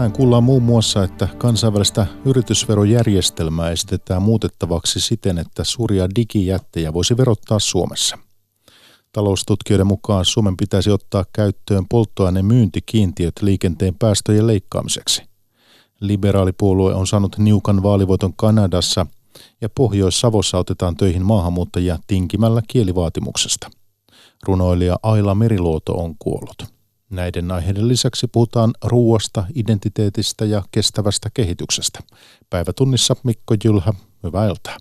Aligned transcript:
Tänään 0.00 0.12
kuullaan 0.12 0.44
muun 0.44 0.62
muassa, 0.62 1.04
että 1.04 1.28
kansainvälistä 1.38 2.06
yritysverojärjestelmää 2.24 3.70
esitetään 3.70 4.22
muutettavaksi 4.22 5.00
siten, 5.00 5.38
että 5.38 5.64
suuria 5.64 6.08
digijättejä 6.16 6.94
voisi 6.94 7.16
verottaa 7.16 7.58
Suomessa. 7.58 8.18
Taloustutkijoiden 9.12 9.86
mukaan 9.86 10.24
Suomen 10.24 10.56
pitäisi 10.56 10.90
ottaa 10.90 11.24
käyttöön 11.32 11.84
polttoaineen 11.88 12.44
myyntikiintiöt 12.44 13.32
liikenteen 13.42 13.94
päästöjen 13.98 14.46
leikkaamiseksi. 14.46 15.22
Liberaalipuolue 16.00 16.94
on 16.94 17.06
saanut 17.06 17.38
niukan 17.38 17.82
vaalivoiton 17.82 18.34
Kanadassa 18.36 19.06
ja 19.60 19.68
Pohjois-Savossa 19.68 20.58
otetaan 20.58 20.96
töihin 20.96 21.26
maahanmuuttajia 21.26 21.98
tinkimällä 22.06 22.62
kielivaatimuksesta. 22.68 23.70
Runoilija 24.42 24.96
Aila 25.02 25.34
Meriluoto 25.34 25.92
on 25.92 26.14
kuollut. 26.18 26.79
Näiden 27.10 27.50
aiheiden 27.50 27.88
lisäksi 27.88 28.26
puhutaan 28.26 28.72
ruuasta, 28.84 29.44
identiteetistä 29.54 30.44
ja 30.44 30.62
kestävästä 30.70 31.30
kehityksestä. 31.34 32.00
Päivätunnissa 32.50 33.16
Mikko 33.24 33.54
Jylhä, 33.64 33.92
hyvää 34.22 34.46
iltaa. 34.46 34.76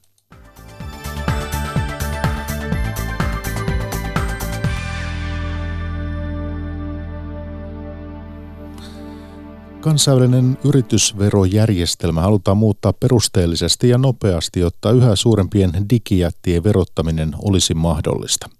Kansainvälinen 9.81 10.57
yritysverojärjestelmä 10.65 12.21
halutaan 12.21 12.57
muuttaa 12.57 12.93
perusteellisesti 12.93 13.89
ja 13.89 13.97
nopeasti, 13.97 14.59
jotta 14.59 14.91
yhä 14.91 15.15
suurempien 15.15 15.71
digijättien 15.89 16.63
verottaminen 16.63 17.31
olisi 17.43 17.73
mahdollista. 17.73 18.58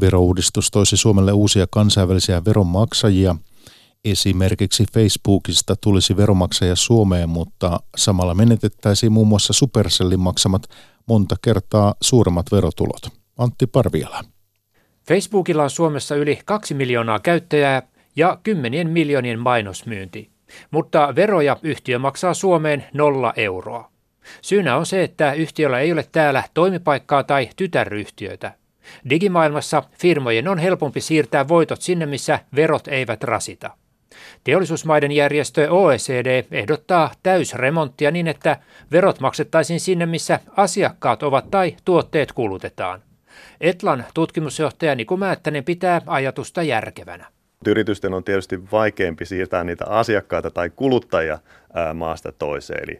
Verouudistus 0.00 0.70
toisi 0.70 0.96
Suomelle 0.96 1.32
uusia 1.32 1.66
kansainvälisiä 1.70 2.44
veronmaksajia. 2.44 3.36
Esimerkiksi 4.04 4.84
Facebookista 4.92 5.76
tulisi 5.76 6.16
veromaksaja 6.16 6.76
Suomeen, 6.76 7.28
mutta 7.28 7.80
samalla 7.96 8.34
menetettäisiin 8.34 9.12
muun 9.12 9.28
muassa 9.28 9.52
Supercellin 9.52 10.20
maksamat 10.20 10.62
monta 11.06 11.36
kertaa 11.42 11.94
suuremmat 12.00 12.46
verotulot. 12.52 13.08
Antti 13.38 13.66
Parviala. 13.66 14.24
Facebookilla 15.08 15.62
on 15.62 15.70
Suomessa 15.70 16.14
yli 16.14 16.38
kaksi 16.44 16.74
miljoonaa 16.74 17.18
käyttäjää 17.18 17.82
ja 18.16 18.38
kymmenien 18.42 18.90
miljoonien 18.90 19.38
mainosmyynti. 19.38 20.30
Mutta 20.70 21.14
veroja 21.16 21.56
yhtiö 21.62 21.98
maksaa 21.98 22.34
Suomeen 22.34 22.84
nolla 22.94 23.32
euroa. 23.36 23.90
Syynä 24.42 24.76
on 24.76 24.86
se, 24.86 25.02
että 25.02 25.32
yhtiöllä 25.32 25.80
ei 25.80 25.92
ole 25.92 26.08
täällä 26.12 26.42
toimipaikkaa 26.54 27.24
tai 27.24 27.48
tytäryhtiöitä. 27.56 28.54
Digimaailmassa 29.10 29.82
firmojen 29.92 30.48
on 30.48 30.58
helpompi 30.58 31.00
siirtää 31.00 31.48
voitot 31.48 31.82
sinne, 31.82 32.06
missä 32.06 32.38
verot 32.56 32.88
eivät 32.88 33.24
rasita. 33.24 33.70
Teollisuusmaiden 34.44 35.12
järjestö 35.12 35.66
OECD 35.70 36.44
ehdottaa 36.50 37.12
täysremonttia 37.22 38.10
niin, 38.10 38.28
että 38.28 38.56
verot 38.92 39.20
maksettaisiin 39.20 39.80
sinne, 39.80 40.06
missä 40.06 40.40
asiakkaat 40.56 41.22
ovat 41.22 41.50
tai 41.50 41.76
tuotteet 41.84 42.32
kulutetaan. 42.32 43.02
Etlan 43.60 44.04
tutkimusjohtaja 44.14 44.94
Niku 44.94 45.16
Määttänen 45.16 45.64
pitää 45.64 46.00
ajatusta 46.06 46.62
järkevänä. 46.62 47.26
Yritysten 47.66 48.14
on 48.14 48.24
tietysti 48.24 48.70
vaikeampi 48.72 49.24
siirtää 49.24 49.64
niitä 49.64 49.84
asiakkaita 49.86 50.50
tai 50.50 50.70
kuluttajia 50.70 51.38
maasta 51.94 52.32
toiseen. 52.32 52.82
Eli, 52.82 52.98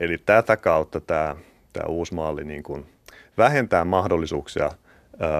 eli 0.00 0.18
tätä 0.18 0.56
kautta 0.56 1.00
tämä, 1.00 1.36
tämä 1.72 1.86
uusi 1.88 2.14
malli 2.14 2.44
niin 2.44 2.62
kuin 2.62 2.86
vähentää 3.38 3.84
mahdollisuuksia– 3.84 4.70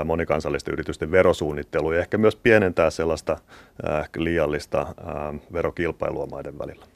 monikansallisten 0.05 0.73
yritysten 0.73 1.11
verosuunnittelu 1.11 1.93
ja 1.93 2.01
ehkä 2.01 2.19
myös 2.19 2.37
pienentää 2.37 2.91
sellaista 2.91 3.39
liiallista 4.17 4.87
verokilpailua 5.53 6.27
maiden 6.27 6.59
välillä. 6.59 6.87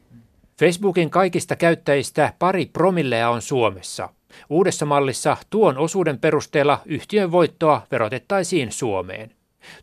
Facebookin 0.58 1.10
kaikista 1.10 1.56
käyttäjistä 1.56 2.32
pari 2.38 2.66
promillea 2.66 3.30
on 3.30 3.42
Suomessa. 3.42 4.08
Uudessa 4.50 4.86
mallissa 4.86 5.36
tuon 5.50 5.78
osuuden 5.78 6.18
perusteella 6.18 6.80
yhtiön 6.86 7.32
voittoa 7.32 7.82
verotettaisiin 7.90 8.72
Suomeen. 8.72 9.30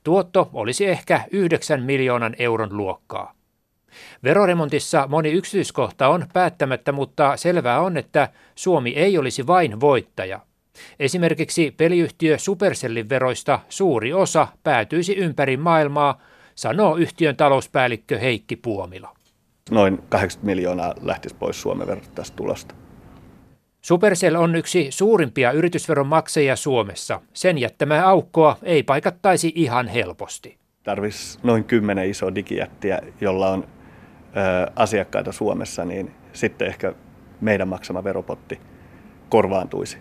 Tuotto 0.04 0.50
olisi 0.54 0.86
ehkä 0.86 1.22
9 1.32 1.84
miljoonan 1.84 2.36
euron 2.40 2.78
luokkaa. 2.78 3.34
Veroremontissa 4.24 5.08
moni 5.08 5.32
yksityiskohta 5.32 6.08
on 6.08 6.26
päättämättä, 6.34 6.92
mutta 6.92 7.38
selvää 7.38 7.82
on, 7.82 7.98
että 7.98 8.30
Suomi 8.56 8.90
ei 8.90 9.18
olisi 9.18 9.48
vain 9.48 9.80
voittaja– 9.80 10.40
Esimerkiksi 11.00 11.74
peliyhtiö 11.78 12.38
Supercellin 12.38 13.10
veroista 13.10 13.60
suuri 13.70 14.14
osa 14.14 14.48
päätyisi 14.64 15.16
ympäri 15.16 15.58
maailmaa, 15.58 16.22
sanoo 16.56 16.96
yhtiön 16.96 17.36
talouspäällikkö 17.36 18.20
Heikki 18.20 18.56
Puomila. 18.56 19.16
Noin 19.72 19.98
80 20.10 20.46
miljoonaa 20.46 20.94
lähtisi 21.02 21.36
pois 21.36 21.62
Suomen 21.62 21.88
verran 21.88 22.06
tästä 22.16 22.36
tulosta. 22.36 22.76
Supercell 23.82 24.36
on 24.36 24.56
yksi 24.56 24.88
suurimpia 24.90 25.52
yritysveron 25.52 26.08
maksajia 26.08 26.56
Suomessa. 26.56 27.22
Sen 27.34 27.58
jättämää 27.58 28.08
aukkoa 28.08 28.58
ei 28.64 28.84
paikattaisi 28.84 29.52
ihan 29.56 29.88
helposti. 29.88 30.58
Tarvisi 30.84 31.40
noin 31.44 31.64
kymmenen 31.64 32.10
isoa 32.10 32.36
digijättiä, 32.36 33.00
jolla 33.22 33.50
on 33.50 33.64
ö, 33.64 34.72
asiakkaita 34.76 35.32
Suomessa, 35.32 35.86
niin 35.86 36.12
sitten 36.34 36.68
ehkä 36.68 36.94
meidän 37.42 37.68
maksama 37.68 38.04
veropotti 38.04 38.60
korvaantuisi. 39.30 39.98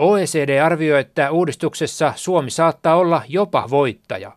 OECD 0.00 0.60
arvioi, 0.62 1.00
että 1.00 1.30
uudistuksessa 1.30 2.12
Suomi 2.16 2.50
saattaa 2.50 2.96
olla 2.96 3.22
jopa 3.28 3.70
voittaja. 3.70 4.36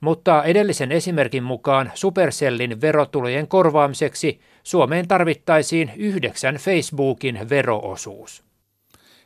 Mutta 0.00 0.44
edellisen 0.44 0.92
esimerkin 0.92 1.42
mukaan 1.42 1.92
Supercellin 1.94 2.80
verotulojen 2.80 3.48
korvaamiseksi 3.48 4.40
Suomeen 4.62 5.08
tarvittaisiin 5.08 5.92
yhdeksän 5.96 6.54
Facebookin 6.54 7.48
veroosuus. 7.48 8.42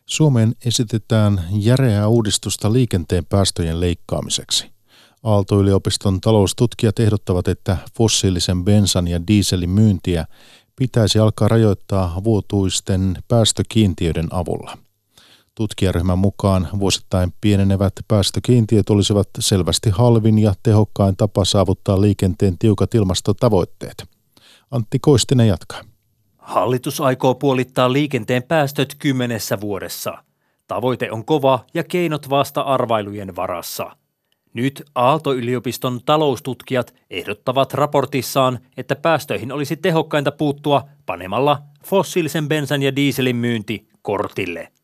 Suomeen 0.06 0.54
esitetään 0.66 1.40
järeää 1.52 2.08
uudistusta 2.08 2.72
liikenteen 2.72 3.24
päästöjen 3.26 3.80
leikkaamiseksi. 3.80 4.70
Aalto-yliopiston 5.22 6.20
taloustutkijat 6.20 6.98
ehdottavat, 6.98 7.48
että 7.48 7.76
fossiilisen 7.96 8.64
bensan 8.64 9.08
ja 9.08 9.26
dieselin 9.26 9.70
myyntiä 9.70 10.26
pitäisi 10.76 11.18
alkaa 11.18 11.48
rajoittaa 11.48 12.20
vuotuisten 12.24 13.16
päästökiintiöiden 13.28 14.28
avulla. 14.30 14.78
Tutkijaryhmän 15.54 16.18
mukaan 16.18 16.68
vuosittain 16.80 17.34
pienenevät 17.40 17.92
päästökiintiöt 18.08 18.90
olisivat 18.90 19.28
selvästi 19.38 19.90
halvin 19.90 20.38
ja 20.38 20.54
tehokkain 20.62 21.16
tapa 21.16 21.44
saavuttaa 21.44 22.00
liikenteen 22.00 22.58
tiukat 22.58 22.94
ilmastotavoitteet. 22.94 24.04
Antti 24.70 24.98
Koistinen 24.98 25.48
jatkaa. 25.48 25.80
Hallitus 26.38 27.00
aikoo 27.00 27.34
puolittaa 27.34 27.92
liikenteen 27.92 28.42
päästöt 28.42 28.94
kymmenessä 28.98 29.60
vuodessa. 29.60 30.24
Tavoite 30.66 31.10
on 31.12 31.24
kova 31.24 31.64
ja 31.74 31.84
keinot 31.84 32.30
vasta 32.30 32.60
arvailujen 32.60 33.36
varassa. 33.36 33.96
Nyt 34.54 34.82
Aalto-yliopiston 34.94 36.00
taloustutkijat 36.06 36.94
ehdottavat 37.10 37.74
raportissaan, 37.74 38.58
että 38.76 38.96
päästöihin 38.96 39.52
olisi 39.52 39.76
tehokkainta 39.76 40.32
puuttua 40.32 40.84
panemalla 41.06 41.62
fossiilisen 41.86 42.48
bensan 42.48 42.82
ja 42.82 42.96
dieselin 42.96 43.36
myynti 43.36 43.88
kortille– 44.02 44.68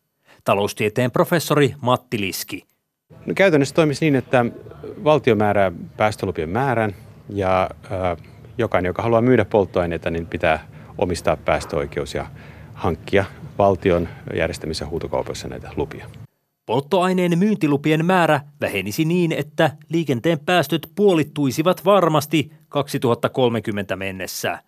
taloustieteen 0.45 1.11
professori 1.11 1.75
Matti 1.81 2.21
Liski. 2.21 2.65
No, 3.27 3.35
käytännössä 3.35 3.75
toimisi 3.75 4.05
niin, 4.05 4.17
että 4.17 4.47
valtio 5.05 5.37
määrää 5.37 5.73
päästölupien 5.97 6.49
määrän 6.49 6.95
ja 7.29 7.71
äh, 7.93 8.17
jokainen, 8.59 8.89
joka 8.89 9.03
haluaa 9.03 9.23
myydä 9.23 9.45
polttoaineita, 9.45 10.11
niin 10.11 10.27
pitää 10.27 10.67
omistaa 10.99 11.37
päästöoikeus 11.37 12.15
ja 12.15 12.27
hankkia 12.75 13.25
valtion 13.59 14.09
järjestämissä 14.35 14.87
huutokaupoissa 14.87 15.49
näitä 15.49 15.71
lupia. 15.77 16.07
Polttoaineen 16.67 17.39
myyntilupien 17.39 18.05
määrä 18.05 18.41
vähenisi 18.61 19.05
niin, 19.05 19.33
että 19.33 19.71
liikenteen 19.89 20.39
päästöt 20.39 20.91
puolittuisivat 20.95 21.85
varmasti 21.85 22.53
2030 22.69 23.97
mennessä. 23.97 24.59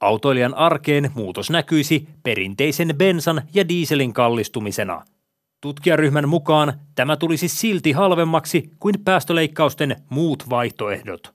Autoilijan 0.00 0.54
arkeen 0.54 1.10
muutos 1.14 1.50
näkyisi 1.50 2.08
perinteisen 2.22 2.94
bensan 2.96 3.42
ja 3.54 3.68
dieselin 3.68 4.12
kallistumisena– 4.12 5.02
Tutkijaryhmän 5.60 6.28
mukaan 6.28 6.72
tämä 6.94 7.16
tulisi 7.16 7.48
silti 7.48 7.92
halvemmaksi 7.92 8.70
kuin 8.78 8.94
päästöleikkausten 9.04 9.96
muut 10.08 10.50
vaihtoehdot. 10.50 11.34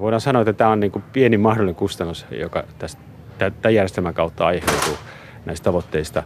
Voidaan 0.00 0.20
sanoa, 0.20 0.42
että 0.42 0.52
tämä 0.52 0.70
on 0.70 0.80
niin 0.80 0.92
kuin 0.92 1.04
pieni 1.12 1.38
mahdollinen 1.38 1.74
kustannus, 1.74 2.26
joka 2.30 2.64
tästä, 2.78 3.02
tämän 3.38 3.74
järjestelmän 3.74 4.14
kautta 4.14 4.46
aiheutuu 4.46 4.96
näistä 5.46 5.64
tavoitteista. 5.64 6.22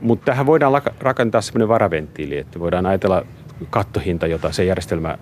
mutta 0.00 0.24
tähän 0.24 0.46
voidaan 0.46 0.82
rakentaa 1.00 1.40
sellainen 1.40 1.68
varaventtiili, 1.68 2.38
että 2.38 2.60
voidaan 2.60 2.86
ajatella 2.86 3.26
kattohinta, 3.70 4.26
jota 4.26 4.52
se 4.52 4.64
järjestelmä, 4.64 5.18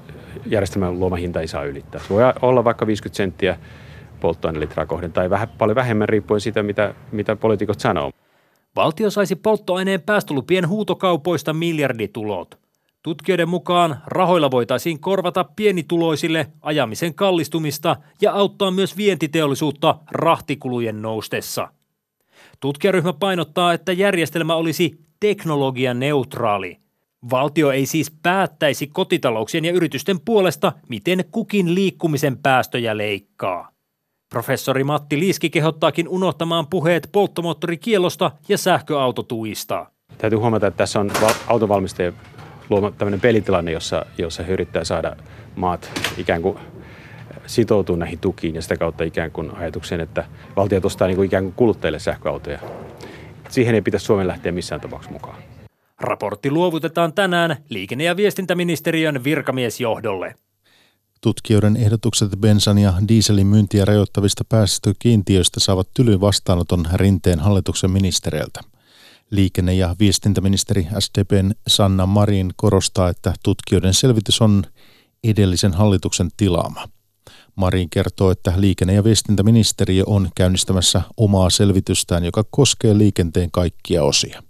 järjestelmän 0.46 1.00
luoma 1.00 1.16
hinta 1.16 1.40
ei 1.40 1.48
saa 1.48 1.64
ylittää. 1.64 2.00
Se 2.00 2.08
voi 2.08 2.22
olla 2.42 2.64
vaikka 2.64 2.86
50 2.86 3.16
senttiä 3.16 3.56
polttoainelitraa 4.20 4.87
kohden 4.87 5.12
tai 5.12 5.31
vähän, 5.31 5.49
paljon 5.49 5.76
vähemmän 5.76 6.08
riippuen 6.08 6.40
siitä, 6.40 6.62
mitä, 6.62 6.94
mitä 7.12 7.37
poliitikot 7.37 7.81
sanoo. 7.81 8.11
Valtio 8.76 9.11
saisi 9.11 9.37
polttoaineen 9.37 10.02
päästölupien 10.02 10.69
huutokaupoista 10.69 11.52
miljarditulot. 11.52 12.58
Tutkijoiden 13.02 13.49
mukaan 13.49 13.96
rahoilla 14.06 14.50
voitaisiin 14.50 15.00
korvata 15.00 15.44
pienituloisille 15.44 16.46
ajamisen 16.62 17.14
kallistumista 17.14 17.96
ja 18.20 18.32
auttaa 18.32 18.70
myös 18.70 18.96
vientiteollisuutta 18.96 19.99
rahtikulujen 20.11 21.02
noustessa. 21.02 21.69
Tutkijaryhmä 22.61 23.12
painottaa, 23.12 23.72
että 23.72 23.93
järjestelmä 23.93 24.55
olisi 24.55 24.99
teknologian 25.20 26.00
neutraali. 26.00 26.76
Valtio 27.31 27.70
ei 27.70 27.87
siis 27.87 28.11
päättäisi 28.22 28.87
kotitalouksien 28.87 29.64
ja 29.64 29.72
yritysten 29.72 30.20
puolesta, 30.20 30.72
miten 30.88 31.25
kukin 31.31 31.75
liikkumisen 31.75 32.38
päästöjä 32.38 32.96
leikkaa. 32.96 33.70
Professori 34.31 34.85
Matti 34.85 35.19
Liiski 35.19 35.50
kehottaakin 35.50 36.09
unohtamaan 36.09 36.67
puheet 36.67 37.09
polttomoottorikielosta 37.12 38.31
ja 38.49 38.59
sähköautotuista. 38.59 39.87
Täytyy 40.19 40.38
huomata, 40.38 40.67
että 40.67 40.79
tässä 40.79 41.00
on 41.00 41.11
autovalmistajien 41.47 42.15
luoma 42.69 42.91
tämmöinen 42.91 43.21
pelitilanne, 43.21 43.73
jossa, 43.73 44.06
jossa 44.19 44.43
he 44.43 44.53
yrittää 44.53 44.85
saada 44.85 45.17
maat 45.56 45.91
ikään 46.17 46.43
kuin 46.43 46.59
sitoutuu 47.47 47.97
näihin 47.97 48.19
tukiin 48.19 48.55
ja 48.55 48.62
sitä 48.62 48.77
kautta 48.77 49.05
ikään 49.05 49.31
kuin 49.31 49.56
ajatukseen, 49.56 50.00
että 50.00 50.25
valtiot 50.56 50.85
ostaa 50.85 51.09
niin 51.09 51.17
kuin 51.17 51.27
ikään 51.27 51.44
kuin 51.44 51.55
kuluttajille 51.55 51.99
sähköautoja. 51.99 52.59
Siihen 53.49 53.75
ei 53.75 53.82
pitäisi 53.82 54.06
Suomen 54.06 54.27
lähteä 54.27 54.53
missään 54.53 54.81
tapauksessa 54.81 55.12
mukaan. 55.12 55.37
Raportti 56.00 56.50
luovutetaan 56.50 57.12
tänään 57.12 57.56
liikenne- 57.69 58.05
ja 58.05 58.17
viestintäministeriön 58.17 59.25
virkamiesjohdolle. 59.25 60.35
Tutkijoiden 61.22 61.76
ehdotukset 61.76 62.31
bensan 62.40 62.78
ja 62.78 62.94
dieselin 63.08 63.46
myyntiä 63.46 63.84
rajoittavista 63.84 64.44
päästökiintiöistä 64.49 65.61
saavat 65.61 65.88
tylyn 65.94 66.20
vastaanoton 66.20 66.88
rinteen 66.94 67.40
hallituksen 67.40 67.90
ministereiltä. 67.90 68.61
Liikenne- 69.31 69.75
ja 69.75 69.96
viestintäministeri 69.99 70.87
SDPn 70.99 71.50
Sanna 71.67 72.06
Marin 72.06 72.50
korostaa, 72.56 73.08
että 73.08 73.34
tutkijoiden 73.43 73.94
selvitys 73.94 74.40
on 74.40 74.64
edellisen 75.25 75.72
hallituksen 75.72 76.31
tilaama. 76.37 76.88
Marin 77.55 77.90
kertoo, 77.90 78.31
että 78.31 78.52
liikenne- 78.56 78.94
ja 78.94 79.05
viestintäministeriö 79.05 80.05
on 80.06 80.31
käynnistämässä 80.37 81.02
omaa 81.17 81.50
selvitystään, 81.50 82.25
joka 82.25 82.44
koskee 82.50 82.99
liikenteen 82.99 83.50
kaikkia 83.50 84.02
osia. 84.02 84.43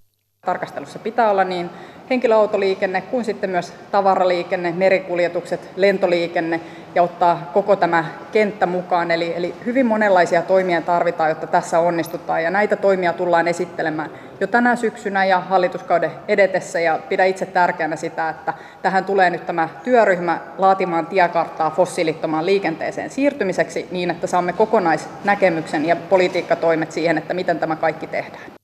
Tarkastelussa 0.47 0.99
pitää 0.99 1.31
olla 1.31 1.45
niin 1.45 1.71
henkilöautoliikenne 2.11 3.01
kuin 3.01 3.25
sitten 3.25 3.51
myös 3.51 3.73
tavaraliikenne, 3.91 4.73
merikuljetukset, 4.73 5.71
lentoliikenne 5.77 6.61
ja 6.95 7.03
ottaa 7.03 7.51
koko 7.53 7.77
tämä 7.77 8.05
kenttä 8.33 8.67
mukaan. 8.67 9.11
Eli, 9.11 9.33
eli 9.37 9.55
hyvin 9.67 9.87
monenlaisia 9.87 10.43
toimia 10.43 10.81
tarvitaan, 10.81 11.29
jotta 11.29 11.47
tässä 11.47 11.79
onnistutaan 11.79 12.43
ja 12.43 12.51
näitä 12.51 12.77
toimia 12.77 13.13
tullaan 13.13 13.49
esittelemään 13.49 14.11
jo 14.41 14.47
tänä 14.47 14.77
syksynä 14.77 15.25
ja 15.25 15.41
hallituskauden 15.41 16.11
edetessä 16.29 16.81
ja 16.81 16.99
pidän 17.09 17.29
itse 17.29 17.47
tärkeänä 17.47 17.97
sitä, 17.97 18.29
että 18.29 18.55
tähän 18.83 19.05
tulee 19.05 19.31
nyt 19.31 19.47
tämä 19.47 19.69
työryhmä 19.85 20.39
laatimaan 20.59 21.07
tiekarttaa 21.07 21.71
fossiilittomaan 21.71 22.47
liikenteeseen 22.47 23.11
siirtymiseksi 23.11 23.89
niin, 23.91 24.11
että 24.11 24.27
saamme 24.27 24.53
kokonaisnäkemyksen 24.53 25.85
ja 25.85 25.97
politiikkatoimet 25.97 26.93
siihen, 26.93 27.19
että 27.19 27.35
miten 27.35 27.59
tämä 27.59 27.77
kaikki 27.77 28.07
tehdään. 28.07 28.60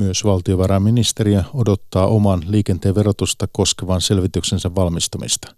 Myös 0.00 0.24
valtiovarainministeriö 0.24 1.42
odottaa 1.54 2.06
oman 2.06 2.42
liikenteen 2.48 2.94
verotusta 2.94 3.48
koskevan 3.52 4.00
selvityksensä 4.00 4.74
valmistumista. 4.74 5.48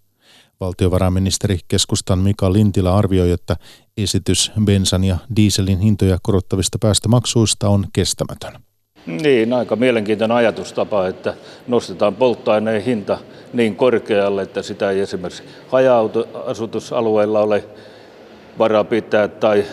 Valtiovarainministeri 0.60 1.58
keskustan 1.68 2.18
Mika 2.18 2.52
Lintilä 2.52 2.94
arvioi, 2.94 3.30
että 3.30 3.56
esitys 3.96 4.52
bensan 4.64 5.04
ja 5.04 5.16
dieselin 5.36 5.78
hintoja 5.78 6.18
korottavista 6.22 6.78
päästömaksuista 6.80 7.68
on 7.68 7.86
kestämätön. 7.92 8.52
Niin, 9.06 9.52
aika 9.52 9.76
mielenkiintoinen 9.76 10.36
ajatustapa, 10.36 11.06
että 11.06 11.34
nostetaan 11.68 12.14
polttoaineen 12.14 12.82
hinta 12.82 13.18
niin 13.52 13.76
korkealle, 13.76 14.42
että 14.42 14.62
sitä 14.62 14.90
ei 14.90 15.00
esimerkiksi 15.00 15.42
haja-asutusalueella 15.68 17.40
ole 17.40 17.64
varaa 18.58 18.84
pitää 18.84 19.28
tai 19.28 19.64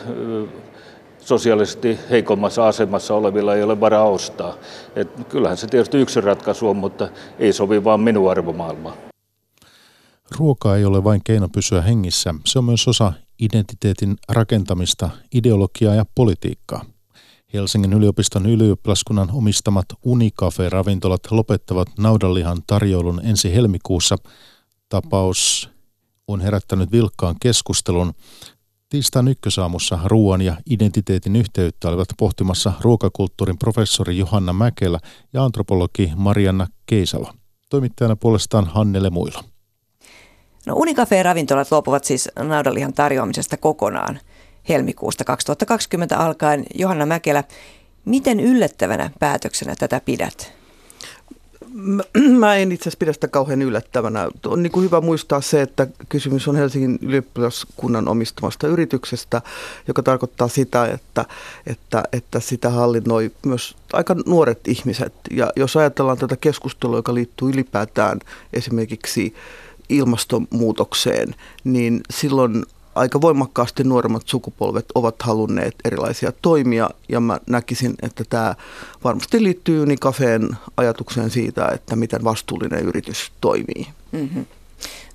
sosiaalisesti 1.29 1.99
heikommassa 2.09 2.67
asemassa 2.67 3.13
olevilla 3.15 3.55
ei 3.55 3.63
ole 3.63 3.79
varaa 3.79 4.03
ostaa. 4.03 4.55
Et 4.95 5.09
kyllähän 5.29 5.57
se 5.57 5.67
tietysti 5.67 5.97
yksi 5.97 6.21
ratkaisu 6.21 6.69
on, 6.69 6.77
mutta 6.77 7.07
ei 7.39 7.53
sovi 7.53 7.83
vaan 7.83 7.99
minun 7.99 8.31
arvomaailmaan. 8.31 8.97
Ruoka 10.37 10.75
ei 10.75 10.85
ole 10.85 11.03
vain 11.03 11.21
keino 11.23 11.49
pysyä 11.49 11.81
hengissä, 11.81 12.35
se 12.45 12.59
on 12.59 12.65
myös 12.65 12.87
osa 12.87 13.13
identiteetin 13.39 14.15
rakentamista, 14.29 15.09
ideologiaa 15.33 15.95
ja 15.95 16.05
politiikkaa. 16.15 16.85
Helsingin 17.53 17.93
yliopiston 17.93 18.45
ylioppilaskunnan 18.45 19.29
omistamat 19.33 19.85
Unicafe-ravintolat 20.05 21.31
lopettavat 21.31 21.87
naudanlihan 21.99 22.57
tarjoulun 22.67 23.21
ensi 23.25 23.55
helmikuussa. 23.55 24.15
Tapaus 24.89 25.69
on 26.27 26.41
herättänyt 26.41 26.91
vilkkaan 26.91 27.35
keskustelun. 27.41 28.13
Tiistain 28.89 29.27
ykkösaamussa 29.27 29.99
ruoan 30.05 30.41
ja 30.41 30.55
identiteetin 30.69 31.35
yhteyttä 31.35 31.89
olivat 31.89 32.07
pohtimassa 32.17 32.73
ruokakulttuurin 32.81 33.57
professori 33.57 34.17
Johanna 34.17 34.53
Mäkelä 34.53 34.99
ja 35.33 35.43
antropologi 35.43 36.11
Marianna 36.15 36.67
Keisalo. 36.85 37.33
Toimittajana 37.69 38.15
puolestaan 38.15 38.65
Hannele 38.65 39.09
Muilo. 39.09 39.43
No 40.65 40.73
Unicafe-ravintolat 40.75 41.71
luopuvat 41.71 42.03
siis 42.03 42.29
naudanlihan 42.39 42.93
tarjoamisesta 42.93 43.57
kokonaan 43.57 44.19
helmikuusta 44.69 45.23
2020 45.23 46.17
alkaen. 46.17 46.65
Johanna 46.75 47.05
Mäkelä, 47.05 47.43
miten 48.05 48.39
yllättävänä 48.39 49.09
päätöksenä 49.19 49.75
tätä 49.75 50.01
pidät? 50.05 50.53
Mä 52.39 52.55
en 52.55 52.71
itse 52.71 52.83
asiassa 52.83 52.99
pidä 52.99 53.13
sitä 53.13 53.27
kauhean 53.27 53.61
yllättävänä. 53.61 54.29
On 54.45 54.63
niin 54.63 54.71
kuin 54.71 54.83
hyvä 54.83 55.01
muistaa 55.01 55.41
se, 55.41 55.61
että 55.61 55.87
kysymys 56.09 56.47
on 56.47 56.55
Helsingin 56.55 56.99
ylioppilaskunnan 57.01 58.07
omistamasta 58.07 58.67
yrityksestä, 58.67 59.41
joka 59.87 60.03
tarkoittaa 60.03 60.47
sitä, 60.47 60.85
että, 60.85 61.25
että, 61.67 62.03
että 62.13 62.39
sitä 62.39 62.69
hallinnoi 62.69 63.31
myös 63.45 63.75
aika 63.93 64.15
nuoret 64.25 64.67
ihmiset. 64.67 65.13
Ja 65.31 65.51
jos 65.55 65.77
ajatellaan 65.77 66.17
tätä 66.17 66.37
keskustelua, 66.37 66.97
joka 66.97 67.13
liittyy 67.13 67.49
ylipäätään 67.49 68.19
esimerkiksi 68.53 69.35
ilmastonmuutokseen, 69.89 71.35
niin 71.63 72.01
silloin 72.09 72.65
aika 72.99 73.21
voimakkaasti 73.21 73.83
nuoremmat 73.83 74.27
sukupolvet 74.27 74.85
ovat 74.95 75.15
halunneet 75.21 75.75
erilaisia 75.85 76.31
toimia 76.41 76.89
ja 77.09 77.19
mä 77.19 77.39
näkisin, 77.47 77.95
että 78.01 78.23
tämä 78.29 78.55
varmasti 79.03 79.43
liittyy 79.43 79.81
Unicafeen 79.81 80.49
ajatukseen 80.77 81.29
siitä, 81.29 81.67
että 81.67 81.95
miten 81.95 82.23
vastuullinen 82.23 82.83
yritys 82.85 83.31
toimii. 83.41 83.87
Mm-hmm. 84.11 84.45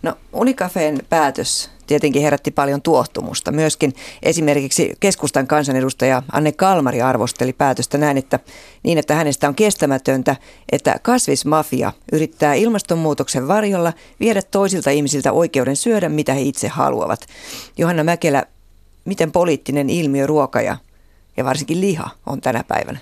No 0.02 0.14
Unicafeen 0.32 0.98
päätös 1.08 1.70
tietenkin 1.86 2.22
herätti 2.22 2.50
paljon 2.50 2.82
tuohtumusta. 2.82 3.52
Myöskin 3.52 3.94
esimerkiksi 4.22 4.92
keskustan 5.00 5.46
kansanedustaja 5.46 6.22
Anne 6.32 6.52
Kalmari 6.52 7.02
arvosteli 7.02 7.52
päätöstä 7.52 7.98
näin, 7.98 8.16
että 8.16 8.38
niin, 8.82 8.98
että 8.98 9.14
hänestä 9.14 9.48
on 9.48 9.54
kestämätöntä, 9.54 10.36
että 10.72 10.96
kasvismafia 11.02 11.92
yrittää 12.12 12.54
ilmastonmuutoksen 12.54 13.48
varjolla 13.48 13.92
viedä 14.20 14.42
toisilta 14.42 14.90
ihmisiltä 14.90 15.32
oikeuden 15.32 15.76
syödä, 15.76 16.08
mitä 16.08 16.34
he 16.34 16.40
itse 16.40 16.68
haluavat. 16.68 17.26
Johanna 17.78 18.04
Mäkelä, 18.04 18.44
miten 19.04 19.32
poliittinen 19.32 19.90
ilmiö 19.90 20.26
ruoka 20.26 20.60
ja, 20.60 20.76
ja 21.36 21.44
varsinkin 21.44 21.80
liha 21.80 22.10
on 22.26 22.40
tänä 22.40 22.64
päivänä? 22.68 22.98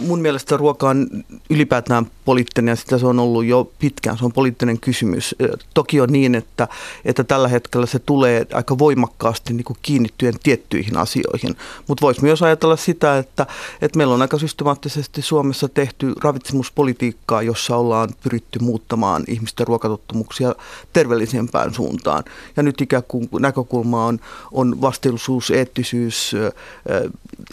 Mun 0.00 0.20
mielestä 0.20 0.56
ruoka 0.56 0.88
on 0.88 1.06
ylipäätään 1.50 2.06
poliittinen 2.24 2.72
ja 2.72 2.76
sitä 2.76 2.98
se 2.98 3.06
on 3.06 3.18
ollut 3.18 3.44
jo 3.44 3.72
pitkään. 3.78 4.18
Se 4.18 4.24
on 4.24 4.32
poliittinen 4.32 4.80
kysymys. 4.80 5.34
Toki 5.74 6.00
on 6.00 6.08
niin, 6.12 6.34
että, 6.34 6.68
että 7.04 7.24
tällä 7.24 7.48
hetkellä 7.48 7.86
se 7.86 7.98
tulee 7.98 8.46
aika 8.54 8.78
voimakkaasti 8.78 9.52
niin 9.54 9.64
kiinnittyen 9.82 10.34
tiettyihin 10.42 10.96
asioihin. 10.96 11.56
Mutta 11.88 12.02
voisi 12.02 12.22
myös 12.22 12.42
ajatella 12.42 12.76
sitä, 12.76 13.18
että, 13.18 13.46
että 13.82 13.96
meillä 13.96 14.14
on 14.14 14.22
aika 14.22 14.38
systemaattisesti 14.38 15.22
Suomessa 15.22 15.68
tehty 15.68 16.12
ravitsemuspolitiikkaa, 16.22 17.42
jossa 17.42 17.76
ollaan 17.76 18.08
pyritty 18.22 18.58
muuttamaan 18.58 19.24
ihmisten 19.28 19.66
ruokatottumuksia 19.66 20.54
terveellisempään 20.92 21.74
suuntaan. 21.74 22.24
Ja 22.56 22.62
nyt 22.62 22.80
ikään 22.80 23.02
kuin 23.08 23.28
näkökulma 23.40 24.06
on, 24.06 24.18
on 24.52 24.80
vastuullisuus, 24.80 25.50
eettisyys, 25.50 26.36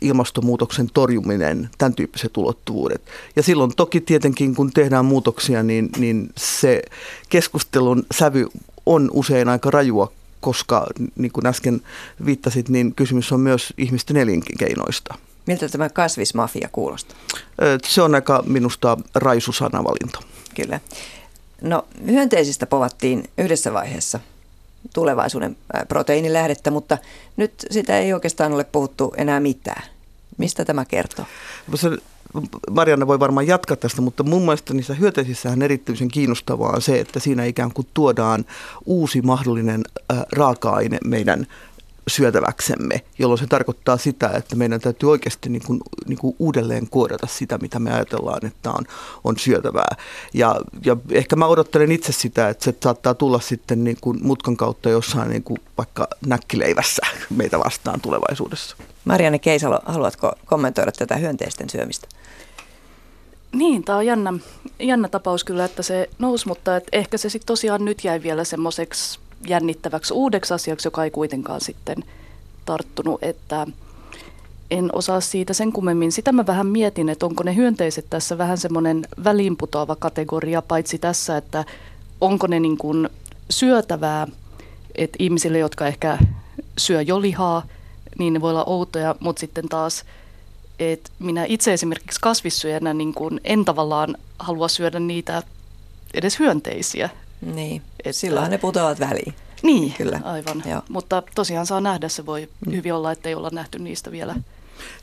ilmastonmuutoksen 0.02 0.90
torjuminen, 0.94 1.70
tämän 1.78 1.94
tyyppiset 2.00 2.38
ulottuvuudet. 2.38 3.02
Ja 3.36 3.44
silloin 3.44 3.76
toki 3.76 4.02
tietenkin, 4.02 4.56
kun 4.56 4.72
tehdään 4.72 5.06
muutoksia, 5.06 5.64
niin, 5.64 5.90
niin 5.98 6.30
se 6.38 6.82
keskustelun 7.30 8.04
sävy 8.14 8.48
on 8.86 9.10
usein 9.14 9.50
aika 9.50 9.72
rajua, 9.72 10.12
koska 10.40 10.88
niin 11.16 11.32
kuin 11.32 11.46
äsken 11.46 11.82
viittasit, 12.26 12.70
niin 12.70 12.96
kysymys 12.96 13.32
on 13.32 13.40
myös 13.40 13.74
ihmisten 13.78 14.18
elinkeinoista. 14.18 15.16
Miltä 15.48 15.70
tämä 15.70 15.90
kasvismafia 15.90 16.70
kuulostaa? 16.72 17.18
Se 17.84 18.02
on 18.02 18.16
aika 18.16 18.44
minusta 18.48 18.98
raisu 19.16 19.52
sanavalinta. 19.52 20.20
Kyllä. 20.56 20.80
No 21.62 21.86
hyönteisistä 22.06 22.66
povattiin 22.66 23.24
yhdessä 23.38 23.74
vaiheessa 23.74 24.20
tulevaisuuden 24.94 25.58
proteiinilähdettä, 25.88 26.72
mutta 26.72 26.98
nyt 27.38 27.52
sitä 27.72 28.00
ei 28.00 28.14
oikeastaan 28.14 28.54
ole 28.54 28.64
puhuttu 28.64 29.14
enää 29.18 29.40
mitään. 29.40 29.84
Mistä 30.40 30.66
tämä 30.66 30.86
kertoo? 30.86 31.26
Marianna 32.72 33.08
voi 33.08 33.20
varmaan 33.20 33.48
jatkaa 33.48 33.78
tästä, 33.78 34.02
mutta 34.02 34.24
mun 34.24 34.42
mielestä 34.42 34.74
niissä 34.74 34.94
hyönteisissähän 34.94 35.62
erityisen 35.62 36.08
kiinnostavaa 36.08 36.72
on 36.72 36.82
se, 36.82 37.00
että 37.00 37.20
siinä 37.20 37.46
ikään 37.46 37.74
kuin 37.74 37.88
tuodaan 37.94 38.46
uusi 38.86 39.22
mahdollinen 39.22 39.84
raaka-aine 40.32 40.98
meidän 41.06 41.48
syötäväksemme, 42.08 43.02
jolloin 43.20 43.40
se 43.40 43.48
tarkoittaa 43.48 43.98
sitä, 43.98 44.30
että 44.30 44.56
meidän 44.56 44.82
täytyy 44.82 45.12
oikeasti 45.12 45.50
niin 45.50 45.62
kuin, 45.66 45.80
niin 46.08 46.18
kuin 46.18 46.36
uudelleen 46.40 46.90
koodata 46.90 47.28
sitä, 47.28 47.58
mitä 47.58 47.80
me 47.80 47.94
ajatellaan, 47.94 48.46
että 48.46 48.72
on, 48.72 48.86
on 49.24 49.38
syötävää. 49.38 49.96
Ja, 50.34 50.56
ja 50.86 50.98
ehkä 51.12 51.36
mä 51.36 51.46
odottelen 51.46 51.92
itse 51.92 52.12
sitä, 52.12 52.50
että 52.50 52.64
se 52.64 52.74
saattaa 52.84 53.14
tulla 53.14 53.40
sitten 53.40 53.84
niin 53.84 53.98
kuin 54.02 54.20
mutkan 54.22 54.58
kautta 54.58 54.90
jossain 54.90 55.30
niin 55.30 55.44
kuin 55.44 55.58
vaikka 55.78 56.08
näkkileivässä 56.26 57.02
meitä 57.30 57.60
vastaan 57.60 58.02
tulevaisuudessa. 58.02 58.76
Marianne 59.10 59.40
Keisalo, 59.40 59.80
haluatko 59.86 60.34
kommentoida 60.46 60.92
tätä 60.92 61.16
hyönteisten 61.16 61.70
syömistä? 61.70 62.08
Niin, 63.52 63.84
tämä 63.84 63.98
on 63.98 64.06
jännä, 64.06 64.34
jännä 64.80 65.08
tapaus 65.08 65.44
kyllä, 65.44 65.66
että 65.66 65.84
se 65.84 66.10
nousi, 66.20 66.48
mutta 66.48 66.78
et 66.78 66.84
ehkä 66.92 67.18
se 67.18 67.30
sitten 67.30 67.48
tosiaan 67.48 67.86
nyt 67.86 68.04
jäi 68.04 68.24
vielä 68.24 68.44
semmoiseksi 68.44 69.20
jännittäväksi 69.48 70.14
uudeksi 70.14 70.54
asiaksi, 70.54 70.88
joka 70.88 71.04
ei 71.04 71.12
kuitenkaan 71.12 71.62
sitten 71.62 72.04
tarttunut, 72.66 73.24
että 73.24 73.68
en 74.72 74.90
osaa 74.94 75.22
siitä 75.22 75.54
sen 75.54 75.72
kummemmin. 75.72 76.12
Sitä 76.12 76.32
mä 76.32 76.46
vähän 76.46 76.68
mietin, 76.68 77.10
että 77.10 77.26
onko 77.26 77.44
ne 77.44 77.56
hyönteiset 77.56 78.06
tässä 78.10 78.38
vähän 78.38 78.58
semmoinen 78.58 79.08
väliinputoava 79.24 79.96
kategoria, 79.96 80.62
paitsi 80.62 80.98
tässä, 80.98 81.38
että 81.38 81.66
onko 82.22 82.48
ne 82.48 82.60
niin 82.60 82.78
kuin 82.78 83.10
syötävää, 83.50 84.28
että 84.96 85.16
ihmisille, 85.20 85.58
jotka 85.58 85.88
ehkä 85.88 86.18
syö 86.78 87.02
jo 87.02 87.22
lihaa, 87.22 87.64
niin 88.20 88.34
ne 88.34 88.42
voi 88.42 88.50
olla 88.50 88.64
outoja, 88.64 89.16
mutta 89.20 89.40
sitten 89.40 89.70
taas, 89.70 90.06
että 90.80 91.10
minä 91.20 91.46
itse 91.48 91.74
esimerkiksi 91.74 92.20
kasvissyöjänä 92.22 92.94
niin 92.94 93.14
kuin 93.14 93.42
en 93.44 93.66
tavallaan 93.66 94.18
halua 94.40 94.68
syödä 94.68 95.00
niitä 95.00 95.44
edes 96.14 96.40
hyönteisiä. 96.40 97.10
Niin, 97.42 97.82
että, 98.00 98.12
silloinhan 98.12 98.52
ne 98.52 98.58
putoavat 98.58 99.00
väliin. 99.00 99.34
Niin, 99.64 99.94
Kyllä. 99.94 100.22
aivan. 100.24 100.64
Joo. 100.66 100.82
Mutta 100.90 101.24
tosiaan 101.36 101.66
saa 101.66 101.82
nähdä, 101.82 102.10
se 102.10 102.26
voi 102.26 102.50
mm. 102.66 102.72
hyvin 102.72 102.94
olla, 102.94 103.12
että 103.12 103.30
ei 103.30 103.36
olla 103.36 103.50
nähty 103.54 103.80
niistä 103.80 104.12
vielä 104.12 104.36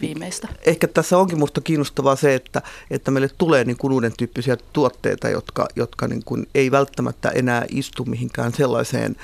viimeistä. 0.00 0.48
Ehkä 0.66 0.88
tässä 0.88 1.18
onkin 1.18 1.38
minusta 1.38 1.60
kiinnostavaa 1.60 2.16
se, 2.16 2.34
että, 2.34 2.62
että 2.90 3.10
meille 3.10 3.30
tulee 3.38 3.64
niin 3.64 3.76
kuin 3.76 3.92
uuden 3.92 4.12
tyyppisiä 4.16 4.56
tuotteita, 4.72 5.28
jotka, 5.28 5.68
jotka 5.76 6.08
niin 6.08 6.24
kuin 6.24 6.48
ei 6.54 6.70
välttämättä 6.70 7.30
enää 7.30 7.64
istu 7.68 8.04
mihinkään 8.04 8.52
sellaiseen 8.52 9.16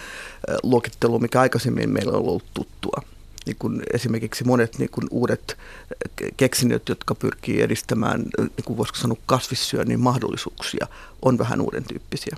luokitteluun, 0.63 1.23
mikä 1.23 1.41
aikaisemmin 1.41 1.91
meillä 1.91 2.13
on 2.13 2.19
ollut 2.19 2.45
tuttua. 2.55 3.03
Niin 3.47 3.57
kuin 3.59 3.83
esimerkiksi 3.93 4.45
monet 4.45 4.79
niin 4.79 4.91
kuin 4.91 5.07
uudet 5.11 5.57
keksinnöt, 6.37 6.89
jotka 6.89 7.15
pyrkii 7.15 7.63
edistämään, 7.63 8.21
niin 8.39 8.65
kuin 8.65 8.77
voisiko 8.77 8.99
sanoa, 8.99 9.17
kasvissyönnin 9.27 10.01
mahdollisuuksia, 10.01 10.87
on 11.23 11.39
vähän 11.39 11.61
uuden 11.61 11.85
tyyppisiä. 11.85 12.37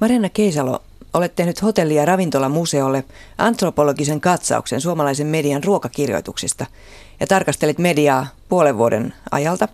Marianna 0.00 0.28
Keisalo, 0.28 0.82
olet 1.14 1.34
tehnyt 1.34 1.62
hotelli- 1.62 1.94
ja 1.94 2.04
ravintolamuseolle 2.04 3.04
antropologisen 3.38 4.20
katsauksen 4.20 4.80
suomalaisen 4.80 5.26
median 5.26 5.64
ruokakirjoituksista 5.64 6.66
ja 7.20 7.26
tarkastelit 7.26 7.78
mediaa 7.78 8.26
puolen 8.48 8.78
vuoden 8.78 9.14
ajalta. 9.30 9.68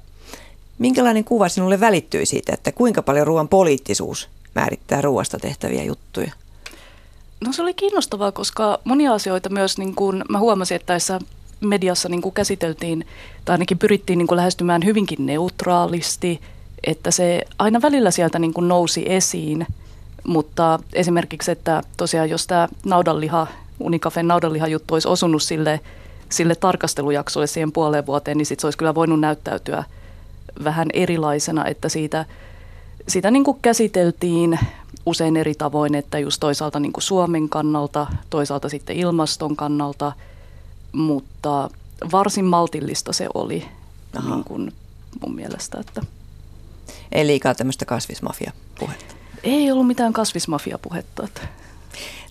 Minkälainen 0.78 1.24
kuva 1.24 1.48
sinulle 1.48 1.80
välittyi 1.80 2.26
siitä, 2.26 2.52
että 2.54 2.72
kuinka 2.72 3.02
paljon 3.02 3.26
ruoan 3.26 3.48
poliittisuus 3.48 4.28
määrittää 4.54 5.00
ruoasta 5.00 5.38
tehtäviä 5.38 5.84
juttuja? 5.84 6.32
No 7.40 7.52
se 7.52 7.62
oli 7.62 7.74
kiinnostavaa, 7.74 8.32
koska 8.32 8.78
monia 8.84 9.14
asioita 9.14 9.48
myös 9.48 9.78
niin 9.78 9.94
kuin 9.94 10.24
mä 10.28 10.38
huomasin, 10.38 10.76
että 10.76 10.86
tässä 10.86 11.18
mediassa 11.60 12.08
niin 12.08 12.22
kuin 12.22 12.34
käsiteltiin 12.34 13.06
tai 13.44 13.54
ainakin 13.54 13.78
pyrittiin 13.78 14.18
niin 14.18 14.26
kuin 14.26 14.36
lähestymään 14.36 14.84
hyvinkin 14.84 15.26
neutraalisti, 15.26 16.40
että 16.84 17.10
se 17.10 17.42
aina 17.58 17.82
välillä 17.82 18.10
sieltä 18.10 18.38
niin 18.38 18.54
kuin 18.54 18.68
nousi 18.68 19.04
esiin– 19.06 19.66
mutta 20.28 20.78
esimerkiksi, 20.92 21.50
että 21.50 21.82
tosiaan 21.96 22.30
jos 22.30 22.46
tämä 22.46 22.68
naudanliha, 22.84 23.46
Unikafen 23.80 24.28
naudanliha-juttu 24.28 24.94
olisi 24.94 25.08
osunut 25.08 25.42
sille, 25.42 25.80
sille 26.28 26.54
tarkastelujaksolle 26.54 27.46
siihen 27.46 27.72
puoleen 27.72 28.06
vuoteen, 28.06 28.38
niin 28.38 28.46
sit 28.46 28.60
se 28.60 28.66
olisi 28.66 28.78
kyllä 28.78 28.94
voinut 28.94 29.20
näyttäytyä 29.20 29.84
vähän 30.64 30.88
erilaisena, 30.92 31.66
että 31.66 31.88
siitä, 31.88 32.24
siitä 33.08 33.30
niin 33.30 33.44
kuin 33.44 33.58
käsiteltiin 33.62 34.58
usein 35.06 35.36
eri 35.36 35.54
tavoin, 35.54 35.94
että 35.94 36.18
just 36.18 36.40
toisaalta 36.40 36.80
niin 36.80 36.92
kuin 36.92 37.02
Suomen 37.02 37.48
kannalta, 37.48 38.06
toisaalta 38.30 38.68
sitten 38.68 38.96
ilmaston 38.96 39.56
kannalta, 39.56 40.12
mutta 40.92 41.70
varsin 42.12 42.44
maltillista 42.44 43.12
se 43.12 43.28
oli 43.34 43.68
niin 44.28 44.44
kuin 44.44 44.72
mun 45.20 45.34
mielestä. 45.34 45.80
Että. 45.80 46.02
Ei 47.12 47.26
liikaa 47.26 47.54
tämmöistä 47.54 47.84
kasvismafia-puhetta. 47.84 49.14
Ei 49.42 49.70
ollut 49.70 49.86
mitään 49.86 50.12
kasvismafia-puhetta. 50.12 51.28